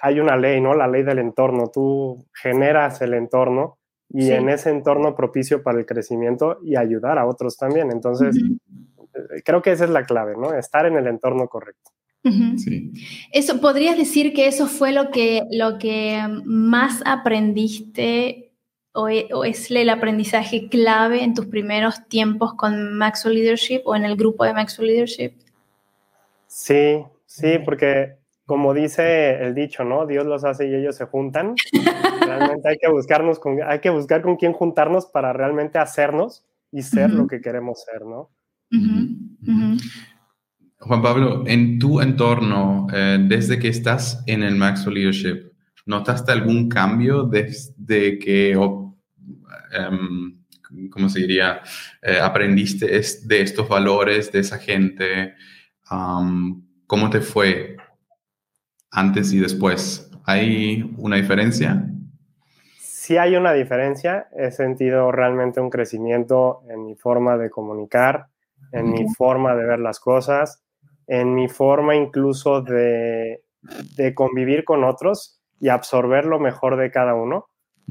hay 0.00 0.20
una 0.20 0.36
ley, 0.36 0.60
¿no? 0.60 0.74
La 0.74 0.86
ley 0.86 1.02
del 1.02 1.18
entorno. 1.18 1.70
Tú 1.72 2.24
generas 2.32 3.00
el 3.02 3.14
entorno 3.14 3.78
y 4.08 4.30
en 4.30 4.48
ese 4.48 4.70
entorno 4.70 5.14
propicio 5.14 5.62
para 5.62 5.78
el 5.78 5.86
crecimiento 5.86 6.58
y 6.62 6.76
ayudar 6.76 7.18
a 7.18 7.26
otros 7.26 7.56
también. 7.56 7.90
Entonces, 7.90 8.36
eh, 8.36 9.42
creo 9.44 9.62
que 9.62 9.72
esa 9.72 9.84
es 9.84 9.90
la 9.90 10.04
clave, 10.04 10.34
¿no? 10.36 10.52
Estar 10.54 10.86
en 10.86 10.96
el 10.96 11.06
entorno 11.06 11.48
correcto. 11.48 11.90
sí. 12.56 12.92
Eso, 13.32 13.60
¿Podrías 13.60 13.96
decir 13.96 14.32
que 14.32 14.46
eso 14.46 14.66
fue 14.66 14.92
lo 14.92 15.10
que, 15.10 15.42
lo 15.50 15.78
que 15.78 16.20
más 16.44 17.02
aprendiste 17.04 18.51
o, 18.92 19.08
e, 19.08 19.28
o, 19.32 19.44
es 19.44 19.70
el 19.70 19.90
aprendizaje 19.90 20.68
clave 20.68 21.22
en 21.22 21.34
tus 21.34 21.46
primeros 21.46 22.06
tiempos 22.08 22.54
con 22.54 22.94
Maxwell 22.94 23.34
Leadership 23.34 23.82
o 23.84 23.96
en 23.96 24.04
el 24.04 24.16
grupo 24.16 24.44
de 24.44 24.52
Maxwell 24.52 24.88
Leadership? 24.88 25.32
Sí, 26.46 27.02
sí, 27.26 27.58
porque 27.64 28.16
como 28.44 28.74
dice 28.74 29.42
el 29.42 29.54
dicho, 29.54 29.84
¿no? 29.84 30.06
Dios 30.06 30.26
los 30.26 30.44
hace 30.44 30.68
y 30.68 30.74
ellos 30.74 30.96
se 30.96 31.06
juntan. 31.06 31.54
Realmente 32.26 32.68
hay 32.68 32.76
que 32.76 32.90
buscarnos 32.90 33.38
con, 33.38 33.62
hay 33.62 33.80
que 33.80 33.90
buscar 33.90 34.22
con 34.22 34.36
quién 34.36 34.52
juntarnos 34.52 35.06
para 35.06 35.32
realmente 35.32 35.78
hacernos 35.78 36.44
y 36.70 36.82
ser 36.82 37.10
lo 37.10 37.26
que 37.26 37.40
queremos 37.40 37.82
ser, 37.84 38.04
¿no? 38.04 38.30
Juan 40.78 41.02
Pablo, 41.02 41.44
en 41.46 41.78
tu 41.78 42.00
entorno, 42.00 42.86
eh, 42.92 43.18
desde 43.28 43.58
que 43.58 43.68
estás 43.68 44.22
en 44.26 44.42
el 44.42 44.56
Maxwell 44.56 44.94
Leadership, 44.94 45.52
¿notaste 45.86 46.32
algún 46.32 46.68
cambio 46.68 47.24
desde 47.24 48.18
que, 48.18 48.56
em, 49.72 50.40
¿cómo 50.90 51.08
se 51.08 51.20
diría? 51.20 51.60
Eh, 52.00 52.18
aprendiste 52.20 52.86
de 52.86 53.40
estos 53.40 53.68
valores, 53.68 54.32
de 54.32 54.40
esa 54.40 54.58
gente. 54.58 55.34
¿Cómo 56.86 57.10
te 57.10 57.20
fue 57.20 57.76
antes 58.90 59.32
y 59.32 59.38
después? 59.38 60.10
¿Hay 60.24 60.94
una 60.96 61.16
diferencia? 61.16 61.86
Sí 62.78 63.16
hay 63.16 63.34
una 63.34 63.52
diferencia. 63.52 64.28
He 64.36 64.50
sentido 64.52 65.10
realmente 65.10 65.60
un 65.60 65.70
crecimiento 65.70 66.62
en 66.68 66.86
mi 66.86 66.94
forma 66.94 67.36
de 67.36 67.50
comunicar, 67.50 68.28
en 68.70 68.90
mi 68.90 69.06
forma 69.14 69.54
de 69.56 69.66
ver 69.66 69.80
las 69.80 69.98
cosas, 69.98 70.62
en 71.06 71.34
mi 71.34 71.48
forma 71.48 71.96
incluso 71.96 72.62
de, 72.62 73.42
convivir 74.14 74.64
con 74.64 74.84
otros 74.84 75.40
y 75.60 75.68
absorber 75.68 76.26
lo 76.26 76.38
mejor 76.38 76.76
de 76.76 76.90
cada 76.90 77.14
uno. 77.14 77.48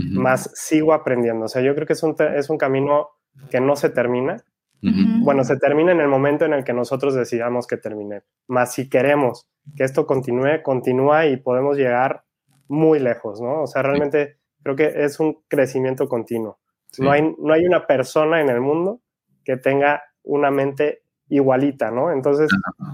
Más 0.09 0.51
sigo 0.53 0.93
aprendiendo. 0.93 1.45
O 1.45 1.47
sea, 1.47 1.61
yo 1.61 1.75
creo 1.75 1.87
que 1.87 1.93
es 1.93 2.03
un, 2.03 2.15
es 2.35 2.49
un 2.49 2.57
camino 2.57 3.09
que 3.49 3.59
no 3.59 3.75
se 3.75 3.89
termina. 3.89 4.43
Bueno, 4.83 5.43
se 5.43 5.57
termina 5.57 5.91
en 5.91 6.01
el 6.01 6.07
momento 6.07 6.45
en 6.45 6.53
el 6.53 6.63
que 6.63 6.73
nosotros 6.73 7.13
decidamos 7.13 7.67
que 7.67 7.77
termine. 7.77 8.23
Más 8.47 8.73
si 8.73 8.89
queremos 8.89 9.47
que 9.75 9.83
esto 9.83 10.07
continúe, 10.07 10.63
continúa 10.63 11.27
y 11.27 11.37
podemos 11.37 11.77
llegar 11.77 12.23
muy 12.67 12.99
lejos, 12.99 13.39
¿no? 13.41 13.61
O 13.61 13.67
sea, 13.67 13.83
realmente 13.83 14.37
creo 14.63 14.75
que 14.75 14.91
es 15.03 15.19
un 15.19 15.43
crecimiento 15.47 16.09
continuo. 16.09 16.57
No, 16.97 17.11
hay, 17.11 17.21
no 17.37 17.53
hay 17.53 17.65
una 17.65 17.85
persona 17.85 18.41
en 18.41 18.49
el 18.49 18.59
mundo 18.59 19.01
que 19.45 19.57
tenga 19.57 20.01
una 20.23 20.49
mente 20.49 21.03
igualita, 21.29 21.91
¿no? 21.91 22.11
Entonces, 22.11 22.49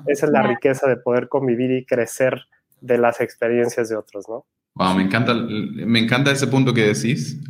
esa 0.07 0.25
es 0.25 0.31
la 0.31 0.43
riqueza 0.43 0.87
de 0.87 0.97
poder 0.97 1.27
convivir 1.27 1.71
y 1.71 1.85
crecer 1.85 2.41
de 2.81 2.97
las 2.97 3.21
experiencias 3.21 3.89
de 3.89 3.95
otros, 3.95 4.29
¿no? 4.29 4.45
Wow, 4.77 4.95
me 4.95 5.03
encanta, 5.03 5.33
me 5.33 5.99
encanta 5.99 6.31
ese 6.31 6.47
punto 6.47 6.73
que 6.73 6.93
decís, 6.93 7.41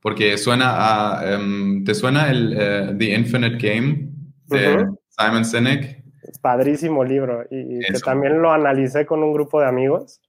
porque 0.00 0.38
suena 0.38 0.74
a, 1.18 1.34
em, 1.34 1.84
¿te 1.84 1.94
suena 1.94 2.30
el 2.30 2.52
uh, 2.52 2.96
The 2.96 3.14
Infinite 3.14 3.58
Game 3.58 4.10
de 4.46 4.86
Simon 5.10 5.44
Sinek? 5.44 5.98
padrísimo 6.40 7.04
libro 7.04 7.44
y, 7.50 7.80
que 7.80 7.98
también 8.04 8.40
lo 8.40 8.52
analicé 8.52 9.06
con 9.06 9.22
un 9.22 9.32
grupo 9.32 9.60
de 9.60 9.66
amigos. 9.66 10.20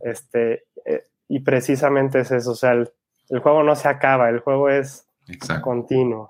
este, 0.00 0.64
eh, 0.84 1.04
y 1.28 1.40
precisamente 1.40 2.20
es 2.20 2.30
eso, 2.30 2.52
o 2.52 2.54
sea, 2.54 2.72
el, 2.72 2.88
juego 3.40 3.62
no 3.62 3.74
se 3.74 3.88
acaba, 3.88 4.28
el 4.28 4.40
juego 4.40 4.68
es 4.68 5.06
continuo. 5.62 6.28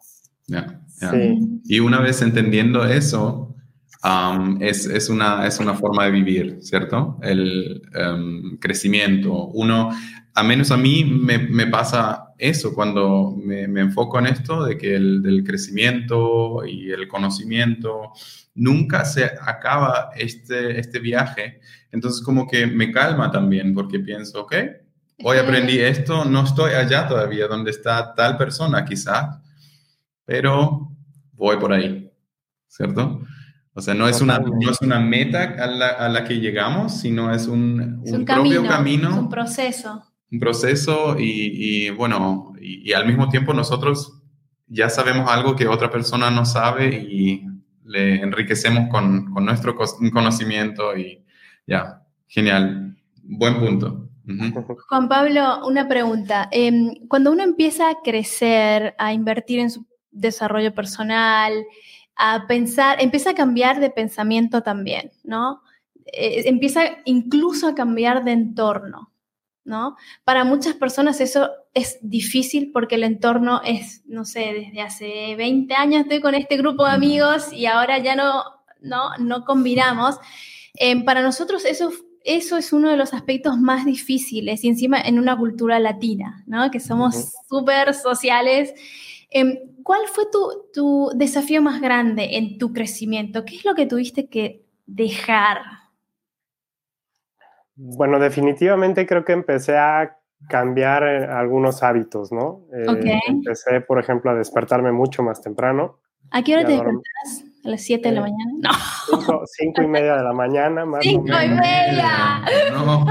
Y 1.64 1.80
una 1.80 2.00
vez 2.00 2.22
entendiendo 2.22 2.84
eso, 2.84 3.54
um, 4.04 4.62
es, 4.62 4.86
es, 4.86 5.08
una, 5.08 5.46
es 5.46 5.58
una 5.58 5.74
forma 5.74 6.04
de 6.04 6.10
vivir, 6.10 6.58
¿cierto? 6.60 7.18
El 7.22 7.82
um, 7.98 8.58
crecimiento. 8.58 9.46
Uno, 9.46 9.90
a 10.34 10.42
menos 10.42 10.70
a 10.70 10.76
mí 10.76 11.04
me, 11.04 11.38
me 11.38 11.66
pasa 11.66 12.34
eso 12.38 12.74
cuando 12.74 13.34
me, 13.36 13.66
me, 13.66 13.80
enfoco 13.80 14.18
en 14.18 14.26
esto, 14.26 14.64
de 14.64 14.76
que 14.76 14.94
el 14.94 15.22
del 15.22 15.44
crecimiento 15.44 16.64
y 16.66 16.90
el 16.90 17.08
conocimiento 17.08 18.12
nunca 18.54 19.04
se 19.04 19.24
acaba 19.24 20.10
este, 20.16 20.78
este 20.78 20.98
viaje. 20.98 21.60
Entonces 21.90 22.22
como 22.22 22.46
que 22.46 22.66
me 22.66 22.92
calma 22.92 23.30
también 23.30 23.72
porque 23.74 24.00
pienso, 24.00 24.42
ok, 24.42 24.54
hoy 25.22 25.38
aprendí 25.38 25.78
esto, 25.78 26.24
no 26.24 26.44
estoy 26.44 26.72
allá 26.72 27.06
todavía 27.06 27.46
donde 27.46 27.70
está 27.70 28.14
tal 28.14 28.36
persona 28.36 28.84
quizás, 28.84 29.38
pero 30.24 30.90
voy 31.32 31.56
por 31.56 31.72
ahí, 31.72 32.10
¿cierto? 32.66 33.22
O 33.74 33.80
sea, 33.80 33.92
no 33.94 34.08
es 34.08 34.20
una, 34.20 34.38
no 34.38 34.70
es 34.70 34.80
una 34.80 35.00
meta 35.00 35.56
a 35.58 35.66
la, 35.66 35.88
a 35.88 36.08
la 36.08 36.24
que 36.24 36.38
llegamos, 36.38 37.00
sino 37.00 37.34
es 37.34 37.48
un, 37.48 38.02
un, 38.06 38.24
propio 38.24 38.64
camino, 38.64 39.18
un 39.18 39.28
proceso. 39.28 40.04
Un 40.30 40.38
proceso 40.38 41.16
y, 41.18 41.86
y 41.86 41.90
bueno, 41.90 42.52
y, 42.60 42.88
y, 42.88 42.92
al 42.92 43.06
mismo 43.06 43.28
tiempo 43.28 43.52
nosotros 43.52 44.22
ya 44.68 44.88
sabemos 44.88 45.28
algo 45.28 45.56
que 45.56 45.66
otra 45.66 45.90
persona 45.90 46.30
no 46.30 46.44
sabe 46.44 46.94
y 46.94 47.44
le 47.84 48.22
enriquecemos 48.22 48.88
con, 48.90 49.32
con 49.32 49.44
nuestro 49.44 49.74
conocimiento 49.76 50.96
y 50.96 51.24
ya, 51.66 52.02
genial, 52.28 52.96
buen 53.22 53.58
punto. 53.58 54.08
Juan 54.88 55.08
Pablo, 55.08 55.66
una 55.66 55.86
pregunta. 55.86 56.48
Em, 56.50 56.94
cuando 57.08 57.30
uno 57.30 57.42
empieza 57.42 57.90
a 57.90 57.96
crecer, 58.02 58.94
a 58.98 59.12
invertir 59.12 59.58
en 59.58 59.70
su 59.70 59.86
desarrollo 60.10 60.74
personal, 60.74 61.52
a 62.16 62.46
pensar, 62.46 63.00
empieza 63.00 63.30
a 63.30 63.34
cambiar 63.34 63.80
de 63.80 63.90
pensamiento 63.90 64.62
también, 64.62 65.12
¿no? 65.22 65.62
Eh, 66.06 66.42
empieza 66.46 66.82
incluso 67.04 67.68
a 67.68 67.74
cambiar 67.74 68.24
de 68.24 68.32
entorno. 68.32 69.10
¿no? 69.64 69.96
Para 70.24 70.44
muchas 70.44 70.74
personas 70.74 71.20
eso 71.20 71.50
es 71.72 71.98
difícil 72.02 72.70
porque 72.70 72.96
el 72.96 73.04
entorno 73.04 73.62
es, 73.64 74.02
no 74.06 74.24
sé, 74.24 74.52
desde 74.52 74.82
hace 74.82 75.34
20 75.36 75.74
años 75.74 76.02
estoy 76.02 76.20
con 76.20 76.34
este 76.34 76.58
grupo 76.58 76.84
de 76.84 76.92
amigos 76.92 77.50
y 77.52 77.66
ahora 77.66 77.98
ya 77.98 78.14
no, 78.14 78.44
no, 78.82 79.16
no 79.18 79.44
combinamos. 79.44 80.16
Em, 80.74 81.04
para 81.04 81.22
nosotros 81.22 81.64
eso, 81.64 81.90
eso 82.24 82.56
es 82.58 82.72
uno 82.72 82.90
de 82.90 82.96
los 82.96 83.14
aspectos 83.14 83.58
más 83.58 83.86
difíciles 83.86 84.62
y 84.64 84.68
encima 84.68 85.00
en 85.00 85.18
una 85.18 85.36
cultura 85.36 85.78
latina, 85.78 86.44
¿no? 86.46 86.70
Que 86.70 86.80
somos 86.80 87.32
súper 87.48 87.94
sociales. 87.94 88.74
Em, 89.34 89.58
¿Cuál 89.82 90.06
fue 90.06 90.24
tu, 90.32 90.70
tu 90.72 91.10
desafío 91.14 91.60
más 91.60 91.80
grande 91.80 92.38
en 92.38 92.56
tu 92.56 92.72
crecimiento? 92.72 93.44
¿Qué 93.44 93.56
es 93.56 93.64
lo 93.66 93.74
que 93.74 93.84
tuviste 93.84 94.30
que 94.30 94.64
dejar? 94.86 95.58
Bueno, 97.74 98.18
definitivamente 98.18 99.06
creo 99.06 99.24
que 99.24 99.32
empecé 99.32 99.76
a 99.76 100.16
cambiar 100.48 101.02
eh, 101.02 101.24
algunos 101.26 101.82
hábitos, 101.82 102.32
¿no? 102.32 102.62
Eh, 102.72 103.20
empecé, 103.28 103.80
por 103.80 103.98
ejemplo, 103.98 104.30
a 104.30 104.34
despertarme 104.34 104.92
mucho 104.92 105.22
más 105.22 105.42
temprano. 105.42 105.98
¿A 106.30 106.42
qué 106.42 106.54
hora 106.54 106.64
te 106.64 106.72
despertas? 106.72 107.44
¿A 107.64 107.68
las 107.68 107.82
7 107.82 108.08
de 108.08 108.14
la 108.14 108.20
mañana? 108.22 108.52
No. 108.62 109.40
5 109.44 109.82
y 109.82 109.86
media 109.86 110.16
de 110.16 110.22
la 110.22 110.32
mañana, 110.32 110.86
más 110.86 111.02
¡Cinco 111.02 111.26
y 111.26 111.48
media! 111.48 112.44
No. 112.72 113.04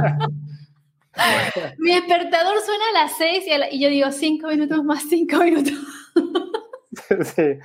Mi 1.77 1.93
despertador 1.93 2.59
suena 2.61 2.83
a 2.95 3.03
las 3.03 3.17
6 3.17 3.45
y, 3.71 3.79
yo 3.79 3.89
digo 3.89 4.11
5 4.11 4.47
minutos 4.47 4.83
más 4.83 5.03
5 5.07 5.37
minutos. 5.43 5.73
sí. 7.23 7.59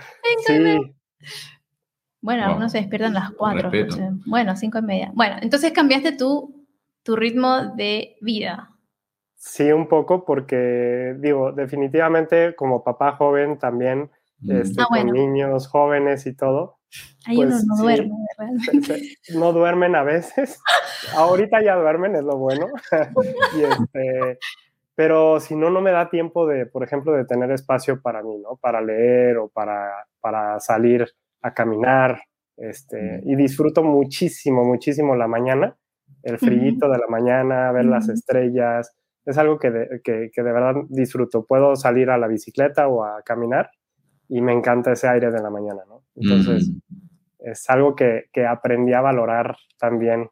sí. 0.46 0.94
Bueno, 2.20 2.44
algunos 2.44 2.72
se 2.72 2.78
despiertan 2.78 3.16
a 3.16 3.20
las 3.20 3.30
4. 3.32 3.70
Bueno, 4.26 4.56
5 4.56 4.78
y 4.78 4.82
media. 4.82 5.10
Bueno, 5.14 5.36
entonces 5.40 5.72
cambiaste 5.72 6.12
tu, 6.12 6.66
tu 7.02 7.16
ritmo 7.16 7.74
de 7.76 8.16
vida. 8.20 8.70
Sí, 9.36 9.70
un 9.70 9.88
poco, 9.88 10.24
porque 10.24 11.14
digo, 11.18 11.52
definitivamente 11.52 12.56
como 12.56 12.82
papá 12.82 13.12
joven 13.12 13.58
también, 13.58 14.10
mm. 14.40 14.50
este, 14.50 14.82
ah, 14.82 14.86
con 14.88 15.06
niños 15.12 15.68
jóvenes 15.68 16.26
y 16.26 16.34
todo. 16.34 16.78
Ahí 17.24 17.36
uno 17.36 17.50
pues 17.50 17.64
no 17.64 17.76
duerme, 17.76 18.14
realmente. 18.36 19.16
no 19.34 19.52
duermen 19.52 19.94
a 19.94 20.02
veces. 20.02 20.58
Ahorita 21.14 21.62
ya 21.62 21.76
duermen, 21.76 22.16
es 22.16 22.24
lo 22.24 22.36
bueno. 22.36 22.66
Este, 22.90 24.38
pero 24.98 25.38
si 25.38 25.54
no, 25.54 25.70
no 25.70 25.80
me 25.80 25.92
da 25.92 26.10
tiempo 26.10 26.44
de, 26.48 26.66
por 26.66 26.82
ejemplo, 26.82 27.12
de 27.12 27.24
tener 27.24 27.52
espacio 27.52 28.02
para 28.02 28.20
mí, 28.24 28.36
¿no? 28.38 28.56
Para 28.56 28.80
leer 28.80 29.36
o 29.36 29.48
para, 29.48 30.08
para 30.20 30.58
salir 30.58 31.06
a 31.40 31.54
caminar. 31.54 32.20
Este, 32.56 33.20
y 33.24 33.36
disfruto 33.36 33.84
muchísimo, 33.84 34.64
muchísimo 34.64 35.14
la 35.14 35.28
mañana, 35.28 35.76
el 36.24 36.36
frío 36.38 36.88
de 36.88 36.98
la 36.98 37.06
mañana, 37.08 37.70
ver 37.70 37.84
las 37.84 38.08
estrellas, 38.08 38.92
es 39.24 39.38
algo 39.38 39.60
que 39.60 39.70
de, 39.70 40.00
que, 40.02 40.32
de 40.34 40.42
verdad 40.52 40.74
disfruto. 40.88 41.46
Puedo 41.46 41.76
salir 41.76 42.10
a 42.10 42.18
la 42.18 42.26
bicicleta 42.26 42.88
o 42.88 43.04
a 43.04 43.22
caminar 43.22 43.70
y 44.28 44.40
me 44.40 44.52
encanta 44.52 44.90
ese 44.90 45.06
aire 45.06 45.30
de 45.30 45.40
la 45.40 45.50
mañana, 45.50 45.82
¿no? 45.86 46.02
Entonces, 46.16 46.72
es 47.38 47.70
algo 47.70 47.94
que, 47.94 48.24
que, 48.32 48.46
aprendí 48.46 48.94
a 48.94 49.00
valorar 49.00 49.58
también, 49.78 50.28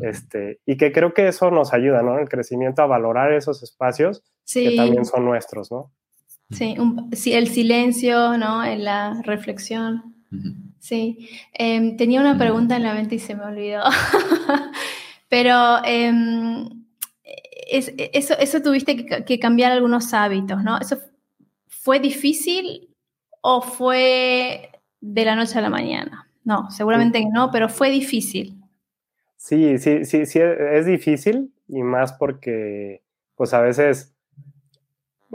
este, 0.00 0.60
y 0.66 0.76
que 0.76 0.92
creo 0.92 1.12
que 1.12 1.28
eso 1.28 1.50
nos 1.50 1.72
ayuda, 1.72 2.02
¿no? 2.02 2.18
El 2.18 2.28
crecimiento 2.28 2.82
a 2.82 2.86
valorar 2.86 3.32
esos 3.32 3.62
espacios 3.62 4.22
que 4.52 4.76
también 4.76 5.04
son 5.04 5.24
nuestros, 5.24 5.70
¿no? 5.70 5.90
Sí, 6.50 7.32
el 7.32 7.48
silencio, 7.48 8.36
¿no? 8.36 8.64
En 8.64 8.84
la 8.84 9.20
reflexión. 9.22 10.14
Sí. 10.78 11.28
Em, 11.52 11.96
tenía 11.96 12.20
una 12.20 12.36
pregunta 12.38 12.76
en 12.76 12.82
la 12.82 12.94
mente 12.94 13.16
y 13.16 13.18
se 13.18 13.34
me 13.34 13.44
olvidó. 13.44 13.82
Pero 15.28 15.82
em, 15.84 16.68
eso, 17.70 18.34
eso 18.38 18.62
tuviste 18.62 19.06
que, 19.06 19.38
cambiar 19.38 19.72
algunos 19.72 20.12
hábitos, 20.12 20.62
¿no? 20.62 20.78
¿Eso 20.78 20.98
fue 21.68 22.00
difícil 22.00 22.90
o 23.40 23.62
fue 23.62 24.70
de 25.00 25.24
la 25.24 25.36
noche 25.36 25.58
a 25.58 25.62
la 25.62 25.70
mañana? 25.70 26.28
No, 26.44 26.70
seguramente 26.70 27.24
no, 27.32 27.50
pero 27.50 27.68
fue 27.68 27.90
difícil. 27.90 28.61
Sí, 29.42 29.78
sí, 29.78 30.04
sí, 30.04 30.26
sí, 30.26 30.40
es 30.40 30.86
difícil 30.86 31.52
y 31.66 31.82
más 31.82 32.12
porque, 32.12 33.02
pues 33.34 33.52
a 33.54 33.60
veces, 33.60 34.14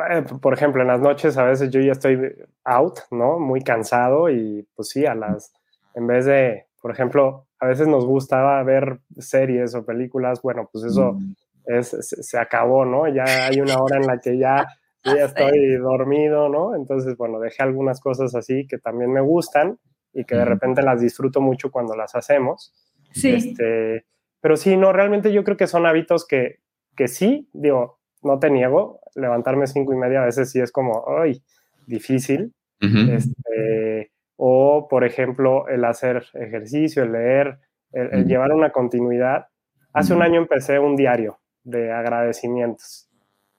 eh, 0.09 0.23
por 0.41 0.53
ejemplo, 0.53 0.81
en 0.81 0.87
las 0.87 1.01
noches 1.01 1.37
a 1.37 1.43
veces 1.43 1.69
yo 1.71 1.81
ya 1.81 1.91
estoy 1.91 2.17
out, 2.63 2.99
¿no? 3.11 3.37
Muy 3.37 3.61
cansado 3.61 4.29
y 4.29 4.65
pues 4.75 4.89
sí, 4.89 5.05
a 5.05 5.13
las, 5.13 5.51
en 5.93 6.07
vez 6.07 6.25
de, 6.25 6.67
por 6.81 6.91
ejemplo, 6.91 7.47
a 7.59 7.67
veces 7.67 7.87
nos 7.87 8.05
gustaba 8.05 8.63
ver 8.63 8.99
series 9.17 9.75
o 9.75 9.85
películas, 9.85 10.41
bueno, 10.41 10.69
pues 10.71 10.85
eso 10.85 11.13
mm 11.13 11.35
se, 11.81 12.39
acabó, 12.39 12.85
¿no? 12.85 13.07
Ya 13.07 13.47
hay 13.47 13.59
una 13.59 13.81
hora 13.81 13.97
en 13.97 14.07
la 14.07 14.19
que 14.19 14.37
ya, 14.37 14.67
ya 15.03 15.25
estoy 15.25 15.75
dormido, 15.77 16.49
¿no? 16.49 16.75
Entonces, 16.75 17.17
bueno, 17.17 17.39
dejé 17.39 17.63
algunas 17.63 17.99
cosas 17.99 18.35
así 18.35 18.67
que 18.67 18.77
también 18.77 19.11
me 19.11 19.21
gustan 19.21 19.77
y 20.13 20.25
que 20.25 20.35
de 20.35 20.45
repente 20.45 20.81
las 20.81 21.01
disfruto 21.01 21.41
mucho 21.41 21.71
cuando 21.71 21.95
las 21.95 22.15
hacemos. 22.15 22.73
Sí. 23.19 23.29
Este, 23.29 24.05
pero 24.41 24.57
sí, 24.57 24.77
no, 24.77 24.93
realmente 24.93 25.33
yo 25.33 25.43
creo 25.43 25.57
que 25.57 25.67
son 25.67 25.85
hábitos 25.85 26.25
que, 26.25 26.59
que 26.95 27.07
sí, 27.07 27.49
digo, 27.53 27.99
no 28.23 28.39
te 28.39 28.49
niego, 28.49 29.01
levantarme 29.15 29.67
cinco 29.67 29.93
y 29.93 29.97
media 29.97 30.21
a 30.21 30.25
veces 30.25 30.51
sí 30.51 30.59
es 30.59 30.71
como, 30.71 31.05
ay, 31.19 31.41
difícil. 31.85 32.53
este, 32.79 34.11
o, 34.35 34.87
por 34.87 35.03
ejemplo, 35.03 35.67
el 35.67 35.83
hacer 35.83 36.25
ejercicio, 36.33 37.03
el 37.03 37.11
leer, 37.11 37.59
el 37.91 38.25
llevar 38.25 38.51
una 38.51 38.71
continuidad. 38.71 39.47
Hace 39.93 40.13
un 40.13 40.21
año 40.21 40.39
empecé 40.39 40.77
un 40.77 40.95
diario 40.95 41.39
de 41.63 41.91
agradecimientos. 41.91 43.09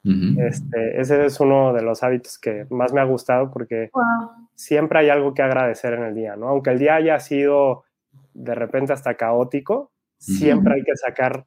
este, 0.05 1.01
ese 1.01 1.27
es 1.27 1.41
uno 1.41 1.73
de 1.73 1.83
los 1.83 2.03
hábitos 2.03 2.39
que 2.39 2.67
más 2.71 2.93
me 2.93 3.01
ha 3.01 3.05
gustado 3.05 3.51
porque 3.51 3.91
siempre 4.55 5.01
hay 5.01 5.09
algo 5.11 5.35
que 5.35 5.43
agradecer 5.43 5.95
en 5.95 6.05
el 6.05 6.15
día, 6.15 6.37
¿no? 6.37 6.49
Aunque 6.49 6.71
el 6.71 6.79
día 6.79 6.95
haya 6.95 7.19
sido 7.19 7.85
de 8.39 8.55
repente 8.55 8.93
hasta 8.93 9.15
caótico, 9.15 9.93
siempre 10.17 10.75
hay 10.75 10.83
que 10.83 10.97
sacar 10.97 11.47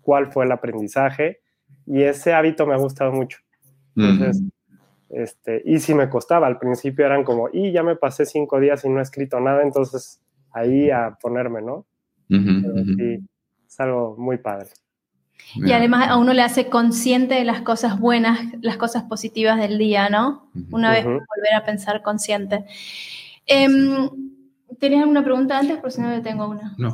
cuál 0.00 0.32
fue 0.32 0.44
el 0.44 0.52
aprendizaje 0.52 1.40
y 1.86 2.02
ese 2.02 2.32
hábito 2.32 2.66
me 2.66 2.74
ha 2.74 2.78
gustado 2.78 3.12
mucho. 3.12 3.38
Entonces, 3.96 4.42
este, 5.10 5.62
y 5.64 5.78
si 5.78 5.94
me 5.94 6.08
costaba, 6.08 6.46
al 6.46 6.58
principio 6.58 7.06
eran 7.06 7.24
como, 7.24 7.48
y 7.52 7.72
ya 7.72 7.82
me 7.82 7.96
pasé 7.96 8.26
cinco 8.26 8.60
días 8.60 8.84
y 8.84 8.88
no 8.88 8.98
he 8.98 9.02
escrito 9.02 9.38
nada, 9.40 9.62
entonces 9.62 10.20
ahí 10.52 10.90
a 10.90 11.16
ponerme, 11.20 11.62
¿no? 11.62 11.86
sí, 12.28 13.20
es 13.66 13.80
algo 13.80 14.16
muy 14.18 14.38
padre. 14.38 14.70
Y 15.54 15.72
además 15.72 16.08
a 16.08 16.16
uno 16.16 16.32
le 16.32 16.42
hace 16.42 16.68
consciente 16.68 17.34
de 17.34 17.44
las 17.44 17.60
cosas 17.60 18.00
buenas, 18.00 18.40
las 18.62 18.78
cosas 18.78 19.02
positivas 19.04 19.58
del 19.58 19.76
día, 19.76 20.08
¿no? 20.08 20.50
Una 20.70 20.90
vez 20.90 21.04
volver 21.04 21.54
a 21.56 21.64
pensar 21.64 22.00
consciente. 22.02 22.64
Eh, 23.46 23.68
¿Tenías 24.78 25.02
alguna 25.02 25.24
pregunta 25.24 25.58
antes? 25.58 25.78
Por 25.78 25.92
si 25.92 26.00
no, 26.00 26.14
yo 26.14 26.22
tengo 26.22 26.48
una. 26.48 26.74
No, 26.78 26.92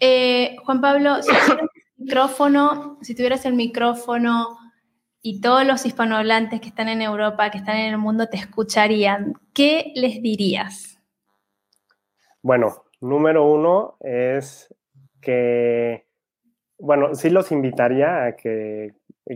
eh, 0.00 0.56
Juan 0.64 0.80
Pablo, 0.80 1.22
si 1.22 1.30
tuvieras 1.32 1.54
el 1.58 2.04
micrófono, 2.04 2.98
si 3.02 3.14
tuvieras 3.14 3.46
el 3.46 3.54
micrófono 3.54 4.58
y 5.22 5.40
todos 5.40 5.66
los 5.66 5.84
hispanohablantes 5.84 6.60
que 6.60 6.68
están 6.68 6.88
en 6.88 7.02
Europa, 7.02 7.50
que 7.50 7.58
están 7.58 7.76
en 7.76 7.92
el 7.92 7.98
mundo, 7.98 8.28
te 8.28 8.36
escucharían, 8.36 9.34
¿qué 9.52 9.92
les 9.94 10.22
dirías? 10.22 11.00
Bueno, 12.42 12.84
número 13.00 13.44
uno 13.50 13.96
es 14.00 14.74
que 15.20 16.08
bueno, 16.78 17.14
sí 17.14 17.28
los 17.30 17.50
invitaría 17.52 18.24
a 18.24 18.36
que, 18.36 18.94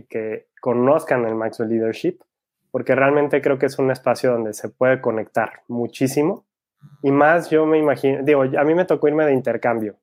que 0.09 0.47
conozcan 0.61 1.25
el 1.25 1.35
Maxwell 1.35 1.69
Leadership, 1.69 2.19
porque 2.71 2.95
realmente 2.95 3.41
creo 3.41 3.59
que 3.59 3.65
es 3.65 3.77
un 3.77 3.91
espacio 3.91 4.31
donde 4.31 4.53
se 4.53 4.69
puede 4.69 5.01
conectar 5.01 5.61
muchísimo. 5.67 6.45
Y 7.01 7.11
más 7.11 7.49
yo 7.49 7.65
me 7.65 7.77
imagino, 7.77 8.23
digo, 8.23 8.43
a 8.43 8.63
mí 8.63 8.75
me 8.75 8.85
tocó 8.85 9.07
irme 9.07 9.25
de 9.25 9.33
intercambio 9.33 9.97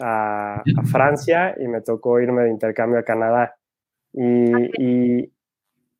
a, 0.00 0.62
Francia 0.90 1.54
y 1.58 1.68
me 1.68 1.80
tocó 1.80 2.20
irme 2.20 2.42
de 2.42 2.50
intercambio 2.50 2.98
a 2.98 3.04
Canadá. 3.04 3.56
Y, 4.12 5.30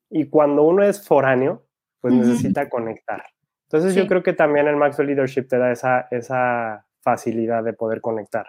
y, 0.09 0.29
cuando 0.29 0.63
uno 0.63 0.83
es 0.83 1.05
foráneo, 1.05 1.65
pues 1.99 2.13
necesita 2.13 2.69
conectar. 2.69 3.23
Entonces 3.69 3.95
yo 3.95 4.07
creo 4.07 4.23
que 4.23 4.33
también 4.33 4.67
el 4.67 4.77
Maxwell 4.77 5.07
Leadership 5.07 5.47
te 5.47 5.57
da 5.57 5.71
esa, 5.71 6.07
esa 6.11 6.85
facilidad 7.01 7.63
de 7.63 7.73
poder 7.73 7.99
conectar, 7.99 8.47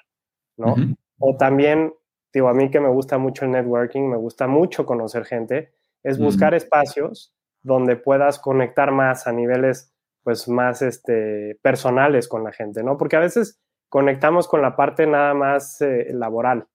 ¿no? 0.57 0.77
O 1.19 1.37
también 1.37 1.93
digo, 2.37 2.49
a 2.49 2.55
mí 2.55 2.71
que 2.71 2.81
me 2.81 2.91
gusta 2.91 3.17
mucho 3.17 3.47
el 3.47 3.53
networking, 3.53 4.11
me 4.11 4.19
gusta 4.19 4.47
mucho 4.47 4.85
conocer 4.85 5.25
gente, 5.25 5.73
es 6.03 6.19
buscar 6.19 6.53
espacios 6.53 7.35
donde 7.63 7.97
puedas 7.97 8.39
conectar 8.39 8.93
más 8.93 9.27
a 9.27 9.33
niveles 9.33 9.96
pues 10.27 10.49
más 10.49 10.83
este, 10.83 11.57
personales 11.63 12.27
con 12.27 12.43
la 12.43 12.51
gente, 12.51 12.83
¿no? 12.83 12.97
Porque 12.97 13.15
a 13.15 13.21
veces 13.21 13.61
conectamos 13.89 14.49
con 14.49 14.61
la 14.61 14.75
parte 14.75 15.07
nada 15.07 15.35
más 15.35 15.81
eh, 15.83 16.09
laboral, 16.11 16.67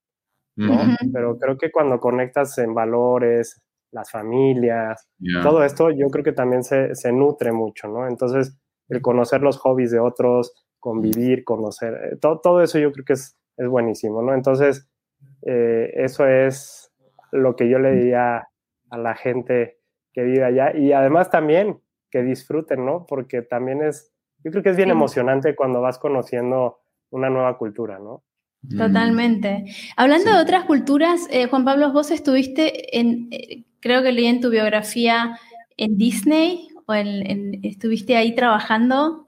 ¿no? 0.56 0.80
Pero 1.12 1.38
creo 1.38 1.58
que 1.58 1.70
cuando 1.70 2.00
conectas 2.00 2.58
en 2.60 2.74
valores, 2.74 3.62
las 3.92 4.10
familias, 4.10 5.06
todo 5.44 5.66
esto, 5.66 5.90
yo 5.90 6.08
creo 6.08 6.24
que 6.24 6.32
también 6.32 6.64
se, 6.64 6.96
se, 6.96 7.12
nutre 7.12 7.52
mucho, 7.52 7.90
¿no? 7.90 8.08
Entonces, 8.08 8.58
el 8.88 9.02
conocer 9.02 9.42
los 9.42 9.58
hobbies 9.58 9.92
de 9.92 10.00
otros, 10.00 10.54
convivir, 10.80 11.44
conocer, 11.44 11.94
eh, 11.94 12.16
todo, 12.22 12.40
todo 12.40 12.62
eso 12.62 12.80
yo 12.80 12.94
creo 12.94 13.04
que 13.04 13.14
es, 13.14 13.38
es 13.58 13.68
buenísimo, 13.68 14.22
¿no? 14.22 14.34
Entonces, 14.34 14.90
eh, 15.46 15.92
eso 15.96 16.26
es 16.26 16.90
lo 17.34 17.58
que 17.58 17.68
yo 17.68 17.80
le 17.80 17.92
diría 17.92 18.48
a 18.90 18.98
la 18.98 19.14
gente 19.14 19.78
que 20.14 20.24
vive 20.24 20.46
allá 20.46 20.74
y 20.74 20.94
además 20.94 21.30
también 21.30 21.82
que 22.12 22.22
disfruten, 22.22 22.86
¿no? 22.86 23.06
Porque 23.08 23.42
también 23.42 23.82
es, 23.82 24.14
yo 24.44 24.52
creo 24.52 24.62
que 24.62 24.70
es 24.70 24.78
bien 24.78 24.92
emocionante 24.92 25.56
cuando 25.56 25.82
vas 25.82 25.98
conociendo 25.98 26.82
una 27.10 27.30
nueva 27.30 27.58
cultura, 27.58 27.98
¿no? 27.98 28.24
Totalmente. 28.78 29.66
Hablando 29.98 30.32
de 30.36 30.42
otras 30.42 30.66
culturas, 30.66 31.28
eh, 31.32 31.48
Juan 31.48 31.66
Pablo, 31.66 31.92
vos 31.92 32.12
estuviste 32.12 33.00
en, 33.00 33.28
eh, 33.32 33.64
creo 33.80 34.04
que 34.04 34.12
leí 34.12 34.28
en 34.28 34.40
tu 34.40 34.52
biografía, 34.52 35.40
en 35.78 35.98
Disney 35.98 36.70
o 36.86 36.94
en, 36.94 37.66
estuviste 37.66 38.16
ahí 38.16 38.36
trabajando. 38.36 39.28